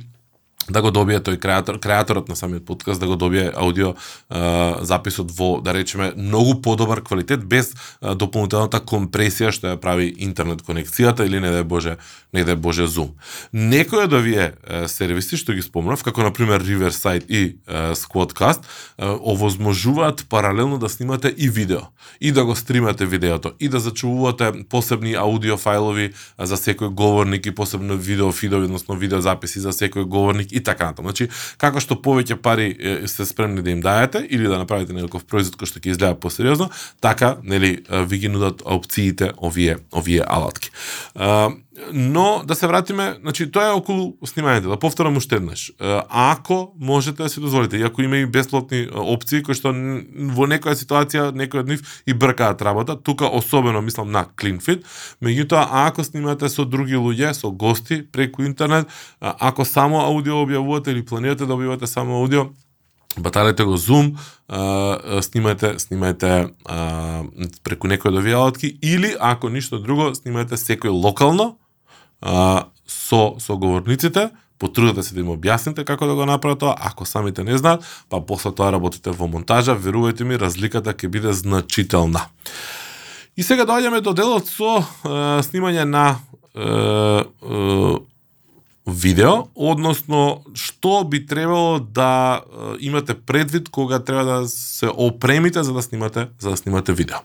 да 0.69 0.81
го 0.81 0.91
добие 0.91 1.19
тој 1.19 1.37
креатор, 1.41 1.79
креаторот 1.79 2.29
на 2.29 2.35
самиот 2.35 2.65
подкаст 2.65 2.99
да 2.99 3.07
го 3.07 3.15
добие 3.15 3.51
аудио 3.55 3.89
е, 3.89 3.95
записот 4.81 5.31
во 5.31 5.61
да 5.61 5.73
речеме 5.73 6.13
многу 6.17 6.61
подобар 6.61 7.03
квалитет 7.03 7.45
без 7.45 7.73
е, 7.73 8.15
дополнителната 8.15 8.79
компресија 8.79 9.51
што 9.51 9.73
ја 9.73 9.81
прави 9.81 10.13
интернет 10.23 10.63
конекцијата 10.63 11.27
или 11.27 11.39
не 11.43 11.51
да 11.51 11.63
боже 11.63 11.97
не 12.33 12.43
да 12.43 12.55
боже 12.55 12.87
Zoom. 12.87 13.11
Некои 13.53 14.07
од 14.07 14.13
овие 14.13 14.53
е, 14.53 14.87
сервиси 14.87 15.37
што 15.37 15.53
ги 15.53 15.61
спомнав 15.61 16.03
како 16.03 16.23
на 16.23 16.31
пример 16.31 16.63
Riverside 16.63 17.27
и 17.27 17.43
е, 17.43 17.95
Squadcast 17.99 18.63
е, 18.63 19.05
овозможуваат 19.19 20.25
паралелно 20.29 20.79
да 20.79 20.89
снимате 20.89 21.33
и 21.37 21.49
видео 21.49 21.91
и 22.21 22.31
да 22.31 22.45
го 22.45 22.55
стримате 22.55 23.05
видеото 23.05 23.51
и 23.59 23.69
да 23.69 23.79
зачувувате 23.79 24.63
посебни 24.69 25.13
аудио 25.13 25.57
фајлови 25.59 26.13
за 26.39 26.55
секој 26.55 26.87
говорник 26.89 27.45
и 27.45 27.55
посебно 27.55 27.97
видео 27.97 28.31
фидови, 28.31 28.65
односно 28.65 28.95
видео 28.95 29.21
записи 29.21 29.59
за 29.59 29.75
секој 29.75 30.07
говорник 30.07 30.52
и 30.53 30.63
така 30.63 30.91
натаму. 30.91 31.09
Значи, 31.09 31.29
како 31.57 31.81
што 31.83 31.97
повеќе 31.97 32.37
пари 32.37 32.69
е, 32.71 32.95
сте 33.09 33.25
спремни 33.25 33.65
да 33.65 33.73
им 33.73 33.81
дадете, 33.81 34.23
или 34.29 34.47
да 34.47 34.61
направите 34.61 34.93
некој 34.93 35.25
производ 35.25 35.57
кој 35.57 35.71
што 35.71 35.81
ќе 35.81 35.95
изгледа 35.95 36.19
посериозно, 36.19 36.69
така 37.01 37.37
нели 37.43 37.79
ви 37.89 38.21
ги 38.25 38.29
нудат 38.29 38.61
опциите 38.65 39.33
овие 39.37 39.79
овие 39.91 40.23
алатки. 40.27 40.71
Но 41.93 42.43
да 42.45 42.55
се 42.55 42.67
вратиме, 42.67 43.17
значи 43.21 43.47
тоа 43.51 43.71
е 43.71 43.73
околу 43.73 44.13
снимањето, 44.21 44.69
да 44.69 44.77
повторам 44.77 45.17
уште 45.17 45.39
еднаш. 45.41 45.71
Ако 46.09 46.73
можете 46.79 47.23
да 47.23 47.29
се 47.29 47.41
дозволите, 47.41 47.77
и 47.77 47.81
ако 47.81 48.01
има 48.01 48.17
и 48.17 48.25
бесплатни 48.25 48.85
опции 48.93 49.41
кои 49.41 49.57
што 49.57 49.73
во 50.37 50.45
некоја 50.45 50.77
ситуација 50.77 51.31
некој 51.33 51.63
од 51.65 51.71
нив 51.73 52.03
и 52.05 52.13
бркаат 52.13 52.61
работа, 52.61 52.93
тука 52.93 53.25
особено 53.25 53.81
мислам 53.81 54.11
на 54.13 54.25
CleanFit, 54.37 54.85
меѓутоа 55.17 55.65
ако 55.87 56.05
снимате 56.05 56.49
со 56.49 56.65
други 56.65 56.93
луѓе, 56.93 57.33
со 57.33 57.49
гости 57.49 58.03
преку 58.05 58.45
интернет, 58.45 58.85
ако 59.19 59.65
само 59.65 60.05
аудио 60.05 60.45
објавувате 60.45 60.93
или 60.93 61.01
планирате 61.01 61.49
да 61.49 61.57
објавувате 61.57 61.89
само 61.89 62.21
аудио, 62.21 62.51
баталете 63.17 63.63
го 63.63 63.77
Zoom, 63.77 64.13
снимате, 65.21 65.73
снимајте, 65.81 65.81
снимајте 65.81 66.53
преку 67.65 67.89
некој 67.89 68.13
од 68.13 68.21
овие 68.21 68.37
алатки 68.37 68.77
или 68.81 69.15
ако 69.19 69.49
ништо 69.49 69.81
друго, 69.81 70.13
снимајте 70.13 70.53
секој 70.53 70.93
локално 70.93 71.57
а, 72.23 72.65
со 72.87 73.35
соговорниците, 73.39 74.29
потрудете 74.59 75.03
се 75.03 75.15
да 75.15 75.19
им 75.19 75.33
објасните 75.35 75.83
како 75.83 76.07
да 76.07 76.15
го 76.15 76.25
направат 76.25 76.61
тоа, 76.63 76.75
ако 76.79 77.05
самите 77.05 77.43
не 77.43 77.57
знаат, 77.59 77.83
па 78.09 78.21
после 78.23 78.53
тоа 78.55 78.71
работите 78.71 79.11
во 79.11 79.27
монтажа, 79.27 79.75
верувајте 79.75 80.23
ми, 80.23 80.39
разликата 80.39 80.95
ќе 80.95 81.11
биде 81.11 81.33
значителна. 81.35 82.29
И 83.35 83.43
сега 83.43 83.65
доаѓаме 83.67 84.01
до 84.05 84.13
делот 84.13 84.47
со 84.47 84.79
е, 84.79 84.85
снимање 85.43 85.83
на 85.89 86.05
е, 86.53 86.63
е, 86.63 87.99
видео, 88.87 89.47
односно 89.55 90.43
што 90.53 91.03
би 91.03 91.25
требало 91.25 91.79
да 91.79 92.39
е, 92.39 92.75
имате 92.87 93.17
предвид 93.17 93.69
кога 93.69 93.99
треба 93.99 94.23
да 94.23 94.47
се 94.47 94.87
опремите 94.87 95.63
за 95.63 95.73
да 95.73 95.81
снимате 95.81 96.27
за 96.39 96.49
да 96.49 96.57
снимате 96.57 96.93
видео. 96.93 97.17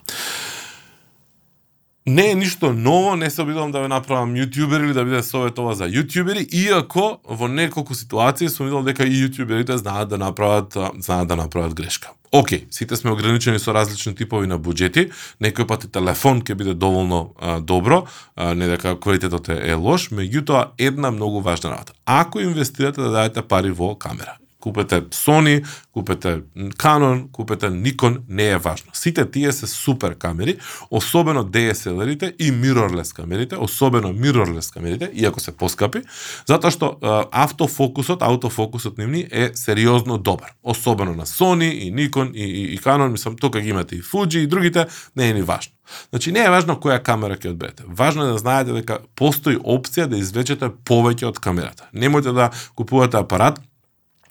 Не 2.09 2.31
е 2.31 2.35
ништо 2.35 2.73
ново, 2.73 3.15
не 3.15 3.29
се 3.29 3.41
обидувам 3.41 3.71
да 3.71 3.83
ве 3.83 3.87
направам 3.87 4.31
јутјубер 4.33 4.81
или 4.81 4.95
да 4.97 5.03
биде 5.05 5.19
совет 5.21 5.59
ова 5.61 5.75
за 5.77 5.85
јутјубери, 5.85 6.41
иако 6.57 7.19
во 7.21 7.47
неколку 7.47 7.93
ситуации 7.93 8.49
сум 8.49 8.65
видел 8.65 8.81
дека 8.81 9.05
и 9.05 9.13
јутјуберите 9.27 9.77
знаат 9.77 10.09
да 10.09 10.17
направат 10.17 10.73
знаат 10.97 11.29
да 11.29 11.37
направат 11.37 11.77
грешка. 11.77 12.09
Океј, 12.33 12.65
сите 12.73 12.97
сме 12.97 13.13
ограничени 13.13 13.61
со 13.61 13.77
различни 13.77 14.15
типови 14.15 14.49
на 14.49 14.57
буџети, 14.57 15.11
некој 15.37 15.69
пат 15.69 15.85
и 15.85 15.91
телефон 15.93 16.41
ќе 16.41 16.57
биде 16.57 16.73
доволно 16.73 17.35
а, 17.37 17.59
добро, 17.59 18.07
а, 18.35 18.55
не 18.55 18.65
дека 18.73 18.97
квалитетот 18.97 19.53
е 19.53 19.77
лош, 19.77 20.09
меѓутоа 20.09 20.71
една 20.81 21.13
многу 21.13 21.45
важна 21.45 21.77
работа. 21.77 21.93
Ако 22.05 22.41
инвестирате 22.41 23.05
да 23.05 23.11
дадете 23.11 23.45
пари 23.45 23.69
во 23.69 23.93
камера, 23.93 24.39
купете 24.59 25.01
Sony, 25.01 25.65
купете 25.91 26.41
Canon, 26.55 27.31
купете 27.31 27.65
Nikon, 27.65 28.17
не 28.29 28.49
е 28.49 28.57
важно. 28.57 28.91
Сите 28.93 29.31
тие 29.31 29.51
се 29.51 29.67
супер 29.67 30.15
камери, 30.15 30.57
особено 30.91 31.45
DSLR-ите 31.45 32.35
и 32.39 32.51
mirrorless 32.51 33.15
камерите, 33.15 33.55
особено 33.55 34.13
mirrorless 34.13 34.73
камерите, 34.73 35.11
иако 35.13 35.39
се 35.39 35.51
поскапи, 35.51 36.01
затоа 36.47 36.71
што 36.71 36.97
автофокусот, 37.31 38.21
аутофокусот 38.21 38.97
нивни 38.97 39.27
е 39.31 39.51
сериозно 39.55 40.17
добар. 40.17 40.51
Особено 40.63 41.15
на 41.15 41.25
Sony 41.25 41.71
и 41.71 41.93
Nikon 41.93 42.31
и, 42.33 42.43
и, 42.43 42.73
и 42.73 42.79
Canon, 42.79 43.11
мислам, 43.11 43.35
тука 43.35 43.61
ги 43.61 43.69
имате 43.69 43.95
и 43.95 44.03
Fuji 44.03 44.37
и 44.37 44.47
другите, 44.47 44.87
не 45.15 45.29
е 45.29 45.33
ни 45.33 45.41
важно. 45.41 45.73
Значи 46.09 46.31
не 46.31 46.43
е 46.43 46.49
важно 46.49 46.75
која 46.77 46.99
камера 47.03 47.37
ќе 47.37 47.49
одберете. 47.53 47.83
Важно 47.87 48.27
е 48.27 48.33
да 48.33 48.37
знаете 48.37 48.75
дека 48.75 48.99
постои 49.15 49.57
опција 49.57 50.05
да 50.09 50.19
извлечете 50.19 50.69
повеќе 50.85 51.29
од 51.31 51.39
камерата. 51.41 51.89
Немојте 51.93 52.33
да 52.35 52.49
купувате 52.75 53.17
апарат 53.17 53.59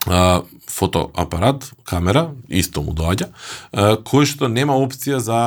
а, 0.06 0.42
фотоапарат, 0.68 1.72
камера, 1.84 2.28
исто 2.48 2.82
му 2.84 2.92
доаѓа, 2.94 3.30
кој 4.06 4.26
што 4.28 4.48
нема 4.52 4.76
опција 4.78 5.18
за 5.22 5.38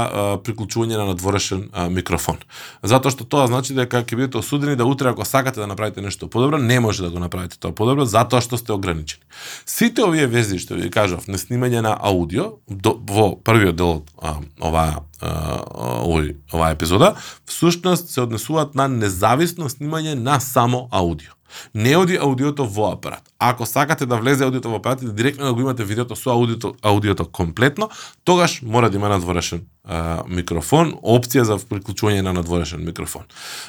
приклучување 0.43 0.97
на 0.97 1.05
надворешен 1.11 1.67
микрофон. 1.93 2.41
Затоа 2.83 3.13
што 3.13 3.23
тоа 3.23 3.45
значи 3.47 3.75
дека 3.77 4.01
ќе 4.03 4.17
бидете 4.17 4.41
осудени 4.41 4.75
да 4.75 4.85
утре 4.89 5.13
ако 5.13 5.25
сакате 5.25 5.61
да 5.61 5.69
направите 5.71 6.01
нешто 6.01 6.27
подобро, 6.27 6.57
не 6.57 6.79
може 6.79 7.03
да 7.03 7.09
го 7.09 7.19
направите 7.23 7.59
тоа 7.59 7.71
подобро 7.71 8.05
затоа 8.05 8.41
што 8.41 8.57
сте 8.57 8.73
ограничени. 8.73 9.23
Сите 9.65 10.03
овие 10.03 10.27
вези 10.27 10.59
што 10.59 10.75
ви 10.75 10.91
кажав 10.91 11.29
на 11.31 11.37
снимање 11.37 11.85
на 11.85 11.95
аудио 11.95 12.57
до, 12.67 12.97
во 12.97 13.35
првиот 13.37 13.77
дел 13.77 14.01
од 14.17 14.43
оваа 14.59 15.05
овој 15.21 16.35
оваа 16.51 16.73
епизода, 16.73 17.13
всушност 17.45 18.09
се 18.09 18.25
однесуваат 18.25 18.73
на 18.75 18.87
независно 18.89 19.69
снимање 19.69 20.15
на 20.17 20.39
само 20.41 20.87
аудио. 20.91 21.37
Не 21.75 21.97
оди 21.97 22.15
аудиото 22.15 22.65
во 22.65 22.91
апарат. 22.91 23.21
Ако 23.39 23.65
сакате 23.65 24.05
да 24.05 24.17
влезе 24.17 24.43
аудиото 24.43 24.69
во 24.69 24.75
апарат 24.75 25.01
и 25.01 25.05
да 25.05 25.13
директно 25.13 25.45
да 25.45 25.53
го 25.53 25.61
имате 25.61 25.83
видеото 25.83 26.15
со 26.15 26.29
аудиото, 26.31 26.75
аудиото 26.81 27.25
комплетно, 27.25 27.89
тогаш 28.23 28.61
мора 28.61 28.89
да 28.89 28.97
има 28.97 29.09
надворешен 29.09 29.61
а, 29.83 30.23
микрофон, 30.27 30.93
опција 31.01 31.43
за 31.47 31.57
приклучување 31.57 32.21
на 32.21 32.33
надворешен 32.33 32.83
микрофон. 32.85 33.25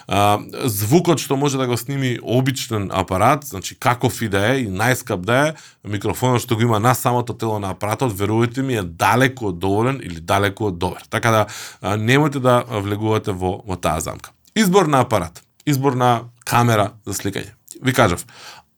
А, 0.06 0.40
звукот 0.64 1.22
што 1.22 1.36
може 1.36 1.58
да 1.60 1.66
го 1.66 1.76
сними 1.76 2.18
обичен 2.22 2.90
апарат, 2.92 3.44
значи 3.44 3.76
каков 3.78 4.20
и 4.22 4.28
да 4.28 4.44
е 4.52 4.64
и 4.64 4.68
најскап 4.68 5.24
да 5.24 5.38
е, 5.48 5.54
микрофонот 5.88 6.44
што 6.44 6.56
го 6.56 6.68
има 6.68 6.80
на 6.80 6.94
самото 6.94 7.32
тело 7.34 7.58
на 7.58 7.72
апаратот, 7.72 8.12
верувате 8.12 8.62
ми 8.62 8.76
е 8.76 8.82
далеку 8.82 9.48
од 9.52 9.58
доволен 9.58 10.00
или 10.02 10.20
далеку 10.20 10.68
од 10.68 10.78
добар. 10.78 11.02
Така 11.10 11.30
да 11.30 11.46
а, 11.80 11.96
немојте 11.96 12.38
да 12.38 12.62
влегувате 12.68 13.32
во, 13.32 13.62
во 13.66 13.76
таа 13.76 14.00
замка. 14.00 14.36
Избор 14.54 14.86
на 14.86 15.00
апарат, 15.00 15.42
избор 15.66 15.96
на 15.96 16.28
камера 16.44 16.92
за 17.06 17.16
сликање 17.16 17.56
ви 17.82 17.92
кажав, 17.92 18.26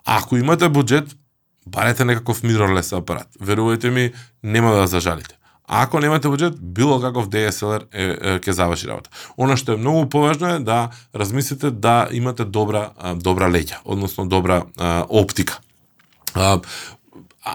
ако 0.04 0.36
имате 0.36 0.68
буџет, 0.68 1.16
барете 1.66 2.04
некаков 2.04 2.42
mirrorless 2.42 2.96
апарат. 2.96 3.28
Верувајте 3.40 3.90
ми, 3.90 4.12
нема 4.42 4.74
да 4.74 4.86
зажалите. 4.86 5.36
А 5.68 5.82
ако 5.82 6.00
немате 6.00 6.28
буџет, 6.28 6.60
било 6.60 7.00
каков 7.00 7.30
DSLR 7.32 7.86
е, 7.92 8.04
е, 8.04 8.38
ќе 8.38 8.52
заврши 8.52 8.88
работа. 8.88 9.08
Оно 9.40 9.56
што 9.56 9.72
е 9.72 9.80
многу 9.80 10.08
поважно 10.12 10.50
е 10.52 10.58
да 10.60 10.90
размислите 11.16 11.70
да 11.70 12.08
имате 12.12 12.44
добра 12.44 12.90
добра 13.16 13.48
леќа, 13.48 13.80
односно 13.84 14.28
добра 14.28 14.64
а, 14.76 15.06
оптика. 15.08 15.58
А, 16.34 16.60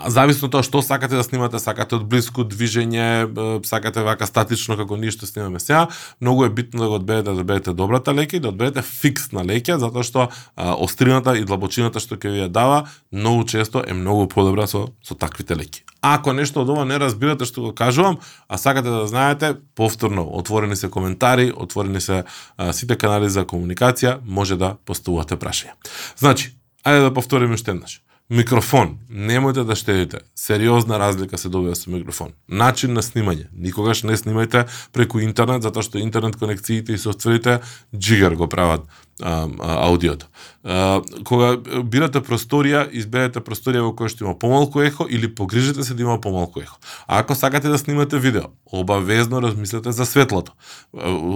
зависно 0.07 0.49
тоа 0.49 0.63
што 0.63 0.81
сакате 0.85 1.17
да 1.17 1.23
снимате, 1.25 1.59
сакате 1.59 1.97
од 1.97 2.05
близко 2.09 2.45
движење, 2.45 3.29
сакате 3.65 4.03
вака 4.05 4.27
статично 4.29 4.77
како 4.77 4.97
ние 4.97 5.11
што 5.13 5.25
снимаме 5.25 5.59
сега, 5.59 5.87
многу 6.21 6.45
е 6.45 6.49
битно 6.53 6.83
да 6.83 6.89
го 6.89 6.95
одберете 7.01 7.31
да 7.31 7.41
одберете 7.41 7.73
добрата 7.73 8.13
леќа 8.13 8.37
и 8.37 8.43
да 8.43 8.51
одберете 8.53 8.83
фиксна 8.85 9.43
леќа, 9.45 9.79
затоа 9.81 10.05
што 10.05 10.27
а, 10.29 10.75
острината 10.77 11.35
и 11.37 11.45
длабочината 11.45 11.99
што 11.99 12.19
ќе 12.19 12.33
ви 12.33 12.43
ја 12.45 12.49
дава, 12.53 12.83
многу 13.11 13.47
често 13.49 13.81
е 13.85 13.93
многу 13.93 14.27
подобра 14.29 14.67
со 14.67 14.89
со 15.01 15.17
таквите 15.17 15.57
леќи. 15.57 15.85
Ако 16.01 16.33
нешто 16.33 16.61
од 16.61 16.69
ова 16.69 16.85
не 16.85 16.99
разбирате 17.01 17.45
што 17.49 17.61
го 17.61 17.71
кажувам, 17.73 18.19
а 18.47 18.57
сакате 18.57 18.89
да 18.89 19.07
знаете, 19.07 19.55
повторно 19.75 20.23
отворени 20.37 20.75
се 20.75 20.89
коментари, 20.89 21.51
отворени 21.55 22.01
се 22.01 22.23
а, 22.57 22.73
сите 22.73 22.95
канали 22.95 23.29
за 23.29 23.45
комуникација, 23.45 24.19
може 24.23 24.55
да 24.55 24.75
поставувате 24.85 25.35
прашања. 25.35 25.73
Значи, 26.17 26.53
ајде 26.85 27.09
да 27.09 27.13
повториме 27.13 27.57
уште 27.57 27.71
еднаш 27.71 27.99
Микрофон. 28.29 28.99
Немојте 29.09 29.63
да 29.65 29.73
штедите. 29.75 30.19
Сериозна 30.37 30.99
разлика 30.99 31.37
се 31.37 31.49
добива 31.49 31.75
со 31.75 31.89
микрофон. 31.89 32.35
Начин 32.47 32.93
на 32.93 33.01
снимање. 33.01 33.47
Никогаш 33.57 34.03
не 34.05 34.13
снимајте 34.13 34.67
преку 34.93 35.17
интернет, 35.25 35.65
затоа 35.65 35.81
што 35.81 35.97
интернет 35.97 36.37
конекциите 36.37 36.93
и 36.93 37.01
софтверите 37.01 37.57
джигер 37.89 38.37
го 38.37 38.45
прават 38.45 38.85
а, 39.21 39.47
аудиото. 39.59 40.27
А, 40.63 41.01
кога 41.23 41.57
бирате 41.83 42.21
просторија, 42.21 42.85
изберете 42.91 43.41
просторија 43.43 43.83
во 43.85 43.93
која 43.95 44.11
што 44.11 44.25
има 44.25 44.33
помалку 44.39 44.81
ехо 44.83 45.07
или 45.09 45.27
погрижете 45.27 45.83
се 45.83 45.93
да 45.93 46.03
има 46.03 46.19
помалку 46.21 46.61
ехо. 46.61 46.77
А 47.07 47.19
ако 47.19 47.35
сакате 47.35 47.69
да 47.69 47.77
снимате 47.77 48.19
видео, 48.19 48.51
обавезно 48.65 49.41
размислете 49.41 49.91
за 49.91 50.05
светлото. 50.05 50.53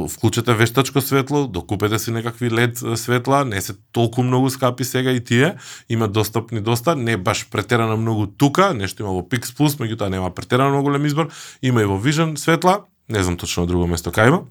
Вклучете 0.09 0.53
вештачко 0.53 1.01
светло, 1.01 1.47
докупете 1.47 1.99
си 1.99 2.11
некакви 2.11 2.49
LED 2.49 2.95
светла, 2.95 3.45
не 3.45 3.61
се 3.61 3.73
толку 3.91 4.23
многу 4.23 4.49
скапи 4.49 4.83
сега 4.83 5.11
и 5.11 5.23
тие, 5.23 5.55
има 5.89 6.07
достапни 6.07 6.61
доста, 6.61 6.95
не 6.95 7.17
баш 7.17 7.47
претерано 7.49 7.97
многу 7.97 8.27
тука, 8.27 8.73
нешто 8.73 9.03
има 9.03 9.11
во 9.11 9.21
Pix 9.21 9.55
Plus, 9.55 9.79
меѓутоа 9.79 10.09
нема 10.09 10.31
претерано 10.35 10.69
многу 10.69 10.83
голем 10.83 11.05
избор, 11.05 11.29
има 11.61 11.81
и 11.81 11.85
во 11.85 11.99
Vision 11.99 12.35
светла, 12.35 12.83
не 13.09 13.23
знам 13.23 13.37
точно 13.37 13.65
друго 13.65 13.87
место 13.87 14.11
кај 14.11 14.27
има 14.27 14.43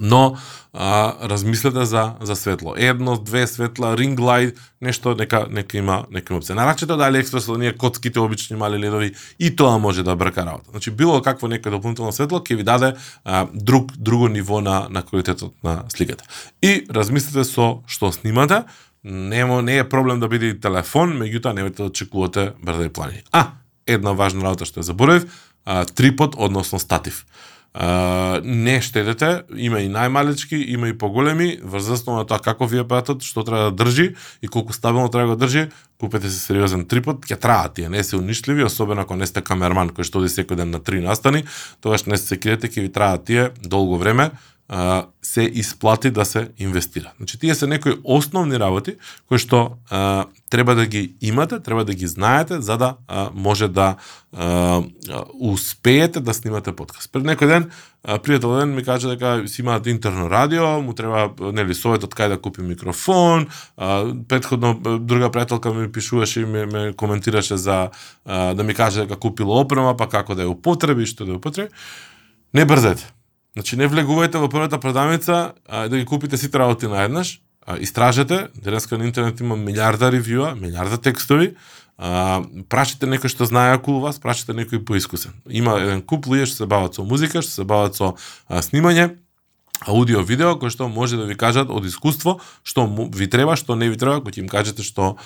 Но 0.00 0.36
а, 0.72 1.14
размислете 1.28 1.84
за 1.84 2.14
за 2.20 2.36
светло. 2.36 2.74
Едно, 2.76 3.16
две 3.16 3.46
светла, 3.46 3.96
ring 3.96 4.16
light, 4.16 4.56
нешто 4.80 5.14
нека 5.14 5.46
нека 5.50 5.78
има 5.78 6.06
нека 6.10 6.34
има 6.34 6.40
опција. 6.40 6.54
Нарачето 6.54 6.96
да 6.96 7.18
експрес 7.18 7.48
оние 7.48 7.72
коцките 7.72 8.20
обични 8.20 8.56
мали 8.56 8.78
ледови 8.78 9.14
и 9.38 9.56
тоа 9.56 9.78
може 9.78 10.02
да 10.02 10.16
брка 10.16 10.46
работа. 10.46 10.70
Значи 10.70 10.90
било 10.90 11.22
какво 11.22 11.48
нека 11.48 11.70
дополнително 11.70 12.12
светло 12.12 12.38
ќе 12.38 12.56
ви 12.56 12.62
даде 12.62 12.94
а, 13.24 13.46
друг 13.54 13.92
друго 13.96 14.28
ниво 14.28 14.60
на 14.60 14.86
на 14.90 15.02
квалитетот 15.02 15.54
на 15.64 15.84
сликата. 15.88 16.24
И 16.62 16.86
размислете 16.90 17.44
со 17.44 17.82
што 17.86 18.12
снимате, 18.12 18.64
Немо 19.04 19.62
не 19.62 19.78
е 19.78 19.88
проблем 19.88 20.20
да 20.20 20.28
биде 20.28 20.50
и 20.52 20.60
телефон, 20.60 21.14
меѓутоа 21.16 21.54
немате 21.56 21.80
да 21.80 21.88
очекувате 21.88 22.52
брда 22.62 22.84
и 22.84 22.88
планини. 22.92 23.22
А, 23.32 23.56
една 23.86 24.12
важна 24.12 24.44
работа 24.44 24.68
што 24.68 24.84
ја 24.84 24.92
заборавив, 24.92 25.24
трипод, 25.96 26.36
односно 26.36 26.78
статив. 26.78 27.24
Uh, 27.74 28.40
не 28.42 28.80
штедете, 28.82 29.44
има 29.54 29.78
и 29.78 29.86
најмалечки, 29.86 30.58
има 30.74 30.88
и 30.90 30.96
поголеми, 30.98 31.52
врз 31.62 32.02
на 32.08 32.24
тоа 32.26 32.40
како 32.42 32.66
ви 32.66 32.80
е 32.82 32.84
патот, 32.84 33.22
што 33.22 33.44
треба 33.46 33.70
да 33.70 33.84
држи 33.84 34.16
и 34.42 34.48
колку 34.50 34.74
стабилно 34.74 35.06
треба 35.06 35.36
да 35.36 35.46
држи, 35.46 35.68
купете 36.00 36.26
се 36.34 36.40
сериозен 36.42 36.82
трипод, 36.90 37.22
ќе 37.22 37.38
траат 37.38 37.78
тие, 37.78 37.86
не 37.88 38.02
се 38.02 38.18
уништливи, 38.18 38.66
особено 38.66 39.06
ако 39.06 39.14
не 39.14 39.26
сте 39.30 39.38
камерман 39.38 39.94
кој 39.94 40.02
што 40.02 40.18
оди 40.18 40.32
секој 40.34 40.58
ден 40.58 40.74
на 40.74 40.82
три 40.82 40.98
настани, 40.98 41.44
тогаш 41.78 42.10
не 42.10 42.18
се 42.18 42.34
секирете, 42.34 42.66
ќе 42.66 42.88
ви 42.88 42.90
траат 42.90 43.30
тие 43.30 43.52
долго 43.62 44.02
време, 44.02 44.32
се 45.22 45.42
исплати 45.42 46.10
да 46.10 46.24
се 46.24 46.48
инвестира. 46.58 47.12
Значи, 47.16 47.38
тие 47.38 47.54
се 47.54 47.66
некои 47.66 47.98
основни 48.04 48.58
работи 48.58 48.94
кои 49.28 49.38
што 49.38 49.82
а, 49.90 50.30
треба 50.50 50.74
да 50.74 50.86
ги 50.86 51.14
имате, 51.20 51.58
треба 51.60 51.84
да 51.84 51.94
ги 51.94 52.06
знаете, 52.06 52.60
за 52.60 52.78
да 52.78 52.96
а, 53.08 53.30
може 53.34 53.68
да 53.68 53.96
а, 54.36 54.82
успеете 55.40 56.20
да 56.20 56.34
снимате 56.34 56.72
подкаст. 56.72 57.10
Пред 57.12 57.26
некој 57.26 57.46
ден, 57.50 57.68
а, 58.06 58.22
пријател 58.22 58.62
ден 58.62 58.74
ми 58.78 58.86
кажа 58.86 59.10
дека 59.10 59.42
си 59.50 59.62
имаат 59.66 59.90
интерно 59.90 60.30
радио, 60.30 60.78
му 60.82 60.94
треба 60.94 61.34
нели 61.52 61.74
совет 61.74 62.06
од 62.06 62.14
кај 62.14 62.34
да 62.34 62.38
купи 62.38 62.62
микрофон, 62.62 63.50
а, 63.76 64.06
предходно 64.28 64.74
друга 65.02 65.34
пријателка 65.34 65.74
ми 65.74 65.90
пишуваше 65.92 66.40
и 66.40 66.46
ме, 66.46 66.66
ме 66.66 66.92
коментираше 66.94 67.56
за 67.56 67.90
а, 68.24 68.54
да 68.54 68.62
ми 68.62 68.74
каже 68.74 69.02
дека 69.02 69.18
купила 69.18 69.60
опрема, 69.60 69.96
па 69.98 70.06
како 70.06 70.38
да 70.38 70.46
ја 70.46 70.54
употреби, 70.54 71.10
што 71.10 71.26
да 71.26 71.34
ја 71.34 71.42
употреби. 71.42 71.74
Не 72.54 72.64
брзете 72.64 73.10
Значи 73.56 73.76
не 73.76 73.88
влегувајте 73.90 74.38
во 74.38 74.48
првата 74.48 74.78
продавница 74.78 75.54
а, 75.66 75.88
да 75.88 75.98
ги 75.98 76.06
купите 76.06 76.38
сите 76.38 76.58
работи 76.58 76.86
наеднаш, 76.86 77.40
а, 77.66 77.78
истражете, 77.78 78.48
денеска 78.54 78.98
на 78.98 79.04
интернет 79.04 79.40
има 79.40 79.56
милиарда 79.56 80.12
ревјуа, 80.14 80.54
милиарда 80.54 81.00
текстови, 81.02 81.56
а, 81.98 82.42
прашите 82.70 83.10
некој 83.10 83.32
што 83.32 83.48
знае 83.50 83.74
околу 83.80 84.04
вас, 84.06 84.22
прашите 84.22 84.54
некој 84.54 84.84
поискусен. 84.86 85.34
Има 85.48 85.80
еден 85.82 86.02
куп 86.02 86.30
луѓе 86.30 86.46
што 86.46 86.62
се 86.62 86.70
бават 86.70 86.94
со 86.94 87.02
музика, 87.02 87.42
што 87.42 87.62
се 87.62 87.66
бават 87.66 87.98
со 87.98 88.14
а, 88.46 88.62
снимање, 88.62 89.16
аудио 89.86 90.22
видео 90.22 90.58
кои 90.58 90.70
што 90.70 90.88
може 90.88 91.16
да 91.16 91.24
ви 91.24 91.36
кажат 91.36 91.70
од 91.70 91.84
искуство 91.84 92.38
што 92.64 92.86
ви 92.86 93.26
треба, 93.26 93.56
што 93.56 93.76
не 93.76 93.90
ви 93.90 93.96
треба, 93.96 94.20
кој 94.20 94.36
ќе 94.36 94.40
им 94.44 94.48
кажете 94.48 94.82
што 94.82 95.16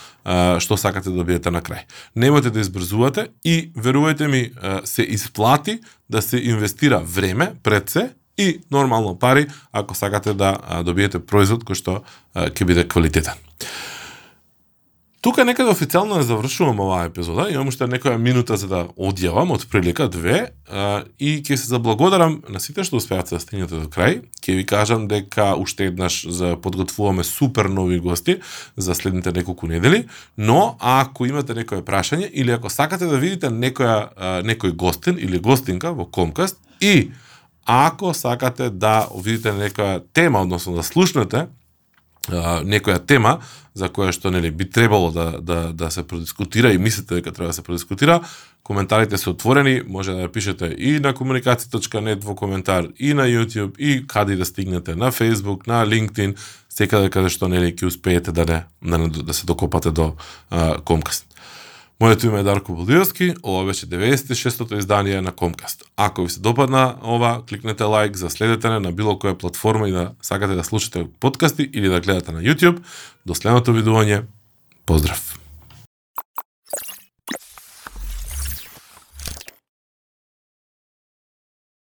што 0.59 0.77
сакате 0.77 1.11
да 1.11 1.23
добиете 1.23 1.51
на 1.51 1.63
крај. 1.63 1.87
Немате 2.15 2.51
да 2.51 2.61
избрзувате 2.61 3.29
и 3.45 3.71
верувајте 3.75 4.29
ми 4.29 4.51
се 4.85 5.03
исплати 5.03 5.81
да 6.09 6.23
се 6.23 6.39
инвестира 6.39 6.99
време 6.99 7.55
пред 7.63 7.91
се 7.91 8.11
и 8.39 8.61
нормално 8.71 9.19
пари 9.19 9.47
ако 9.73 9.95
сакате 9.95 10.35
да 10.35 10.83
добиете 10.85 11.19
производ 11.19 11.65
кој 11.65 11.75
што 11.75 12.03
ќе 12.35 12.65
биде 12.65 12.87
квалитетен. 12.89 13.35
Тука 15.25 15.45
некаде 15.49 15.73
официјално 15.73 16.19
не 16.21 16.25
завршувам 16.29 16.83
оваа 16.85 17.07
епизода, 17.09 17.47
имам 17.49 17.71
уште 17.71 17.87
некоја 17.89 18.19
минута 18.21 18.59
за 18.61 18.67
да 18.69 18.81
одјавам, 18.93 19.55
од 19.55 19.63
прилика 19.73 20.05
две, 20.13 20.51
а, 20.69 21.07
и 21.17 21.39
ќе 21.41 21.57
се 21.57 21.71
заблагодарам 21.71 22.43
на 22.53 22.61
сите 22.61 22.85
што 22.85 23.01
успеат 23.01 23.33
да 23.33 23.41
стигнете 23.41 23.79
до 23.81 23.89
крај. 23.89 24.19
Ќе 24.45 24.59
ви 24.59 24.67
кажам 24.69 25.09
дека 25.09 25.55
уште 25.57 25.89
еднаш 25.89 26.19
за 26.29 26.59
подготвуваме 26.61 27.25
супер 27.25 27.73
нови 27.73 28.03
гости 28.05 28.37
за 28.77 28.95
следните 28.95 29.33
неколку 29.33 29.67
недели, 29.67 30.05
но 30.37 30.77
ако 30.79 31.25
имате 31.25 31.57
некое 31.57 31.81
прашање 31.81 32.29
или 32.29 32.53
ако 32.53 32.69
сакате 32.69 33.09
да 33.09 33.17
видите 33.17 33.49
некоја 33.49 34.13
некој 34.45 34.77
гостин 34.77 35.17
или 35.17 35.41
гостинка 35.41 35.97
во 35.97 36.05
Комкаст 36.05 36.61
и 36.85 37.13
ако 37.65 38.13
сакате 38.13 38.69
да 38.69 39.09
видите 39.17 39.57
некоја 39.57 40.03
тема, 40.13 40.45
односно 40.45 40.77
да 40.77 40.83
слушнете 40.83 41.47
некоја 42.29 42.99
тема 43.07 43.39
за 43.75 43.89
која 43.89 44.13
што 44.15 44.31
нели 44.31 44.51
би 44.51 44.65
требало 44.71 45.11
да 45.11 45.41
да 45.41 45.73
да 45.73 45.91
се 45.91 46.03
продискутира 46.03 46.73
и 46.73 46.79
мислите 46.79 47.15
дека 47.15 47.33
треба 47.33 47.49
да 47.49 47.53
се 47.53 47.63
продискутира, 47.63 48.21
коментарите 48.63 49.19
се 49.19 49.31
отворени, 49.31 49.83
може 49.87 50.13
да 50.13 50.25
ја 50.25 50.29
пишете 50.33 50.75
и 50.79 51.01
на 51.01 51.13
комуникација.нет 51.13 52.25
во 52.25 52.35
коментар, 52.35 52.89
и 52.99 53.15
на 53.15 53.27
YouTube, 53.29 53.77
и 53.79 54.07
каде 54.07 54.37
да 54.37 54.45
стигнете 54.45 54.95
на 54.95 55.13
Facebook, 55.13 55.67
на 55.67 55.85
LinkedIn, 55.87 56.37
секаде 56.71 57.11
каде 57.11 57.29
што 57.29 57.49
нели 57.49 57.75
ќе 57.75 57.87
успеете 57.87 58.33
да 58.33 58.65
не 58.83 59.09
да, 59.09 59.23
да 59.23 59.35
се 59.35 59.47
докопате 59.47 59.91
до 59.91 60.15
а, 60.51 60.81
Комкаст. 60.81 61.34
Моето 62.01 62.27
име 62.27 62.41
е 62.41 62.43
Дарко 62.43 62.75
Булдиовски, 62.75 63.35
ова 63.43 63.65
беше 63.65 63.87
96-тото 63.87 64.77
издание 64.79 65.21
на 65.21 65.33
Комкаст. 65.33 65.85
Ако 65.97 66.23
ви 66.23 66.31
се 66.31 66.41
допадна 66.41 66.97
ова, 67.05 67.43
кликнете 67.49 67.85
лайк 67.85 68.17
за 68.17 68.29
не 68.65 68.81
на 68.81 68.93
било 68.93 69.15
која 69.15 69.35
платформа 69.35 69.89
и 69.89 69.93
да 69.93 70.13
сакате 70.23 70.55
да 70.55 70.65
слушате 70.65 71.07
подкасти 71.21 71.71
или 71.73 71.89
да 71.89 72.01
гледате 72.01 72.33
на 72.33 72.41
YouTube. 72.43 72.83
До 73.27 73.35
следното 73.35 73.73
видување. 73.73 74.23
Поздрав! 74.87 75.44